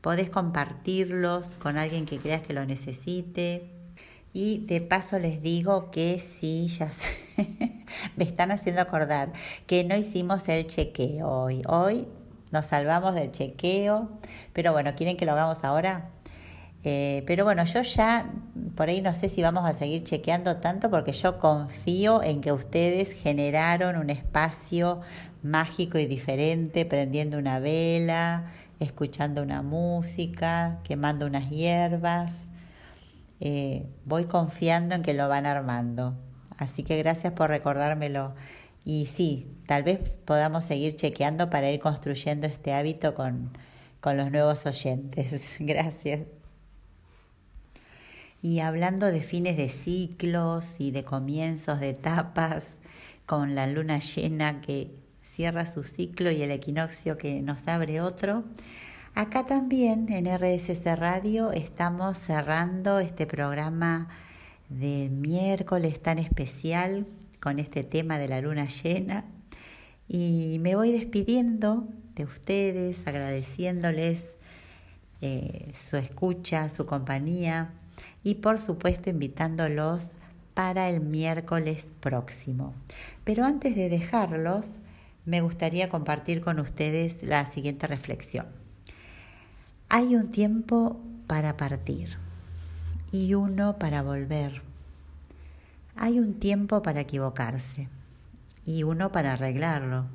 [0.00, 3.70] podés compartirlos con alguien que creas que lo necesite.
[4.32, 6.90] Y de paso les digo que sí, ya
[8.16, 9.32] me están haciendo acordar
[9.66, 11.62] que no hicimos el chequeo hoy.
[11.66, 12.06] Hoy
[12.50, 14.08] nos salvamos del chequeo,
[14.52, 16.10] pero bueno, ¿quieren que lo hagamos ahora?
[16.82, 18.32] Eh, pero bueno, yo ya
[18.74, 22.52] por ahí no sé si vamos a seguir chequeando tanto porque yo confío en que
[22.52, 25.00] ustedes generaron un espacio
[25.42, 32.48] mágico y diferente, prendiendo una vela, escuchando una música, quemando unas hierbas.
[33.40, 36.14] Eh, voy confiando en que lo van armando.
[36.58, 38.34] Así que gracias por recordármelo.
[38.84, 43.56] Y sí, tal vez podamos seguir chequeando para ir construyendo este hábito con,
[44.00, 45.56] con los nuevos oyentes.
[45.60, 46.39] Gracias.
[48.42, 52.78] Y hablando de fines de ciclos y de comienzos de etapas,
[53.26, 58.44] con la luna llena que cierra su ciclo y el equinoccio que nos abre otro,
[59.14, 64.08] acá también en RSS Radio estamos cerrando este programa
[64.70, 67.06] de miércoles tan especial
[67.40, 69.26] con este tema de la luna llena.
[70.08, 74.36] Y me voy despidiendo de ustedes, agradeciéndoles
[75.20, 77.74] eh, su escucha, su compañía
[78.22, 80.12] y por supuesto invitándolos
[80.54, 82.74] para el miércoles próximo.
[83.24, 84.68] Pero antes de dejarlos,
[85.24, 88.46] me gustaría compartir con ustedes la siguiente reflexión.
[89.88, 92.16] Hay un tiempo para partir
[93.12, 94.62] y uno para volver.
[95.96, 97.88] Hay un tiempo para equivocarse
[98.64, 100.06] y uno para arreglarlo.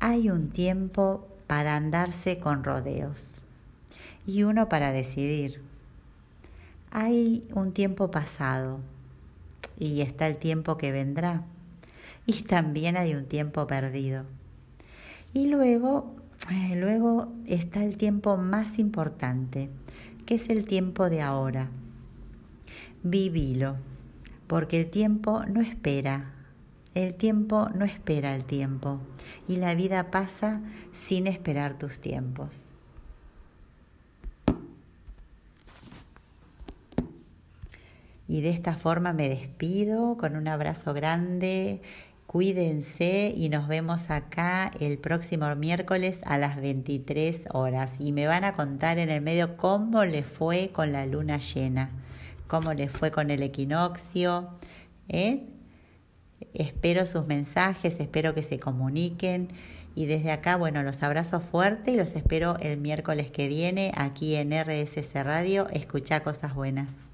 [0.00, 3.30] Hay un tiempo para andarse con rodeos
[4.26, 5.67] y uno para decidir.
[6.90, 8.80] Hay un tiempo pasado
[9.78, 11.44] y está el tiempo que vendrá.
[12.26, 14.24] Y también hay un tiempo perdido.
[15.34, 16.14] Y luego,
[16.50, 19.68] eh, luego está el tiempo más importante,
[20.26, 21.68] que es el tiempo de ahora.
[23.02, 23.76] Vivilo,
[24.46, 26.32] porque el tiempo no espera.
[26.94, 28.98] El tiempo no espera el tiempo
[29.46, 30.62] y la vida pasa
[30.92, 32.67] sin esperar tus tiempos.
[38.28, 41.80] Y de esta forma me despido con un abrazo grande.
[42.26, 48.00] Cuídense y nos vemos acá el próximo miércoles a las 23 horas.
[48.00, 51.90] Y me van a contar en el medio cómo le fue con la luna llena,
[52.46, 54.50] cómo le fue con el equinoccio.
[55.08, 55.46] ¿eh?
[56.52, 59.48] Espero sus mensajes, espero que se comuniquen.
[59.94, 64.34] Y desde acá, bueno, los abrazo fuerte y los espero el miércoles que viene aquí
[64.34, 65.66] en RSS Radio.
[65.70, 67.08] Escucha cosas buenas.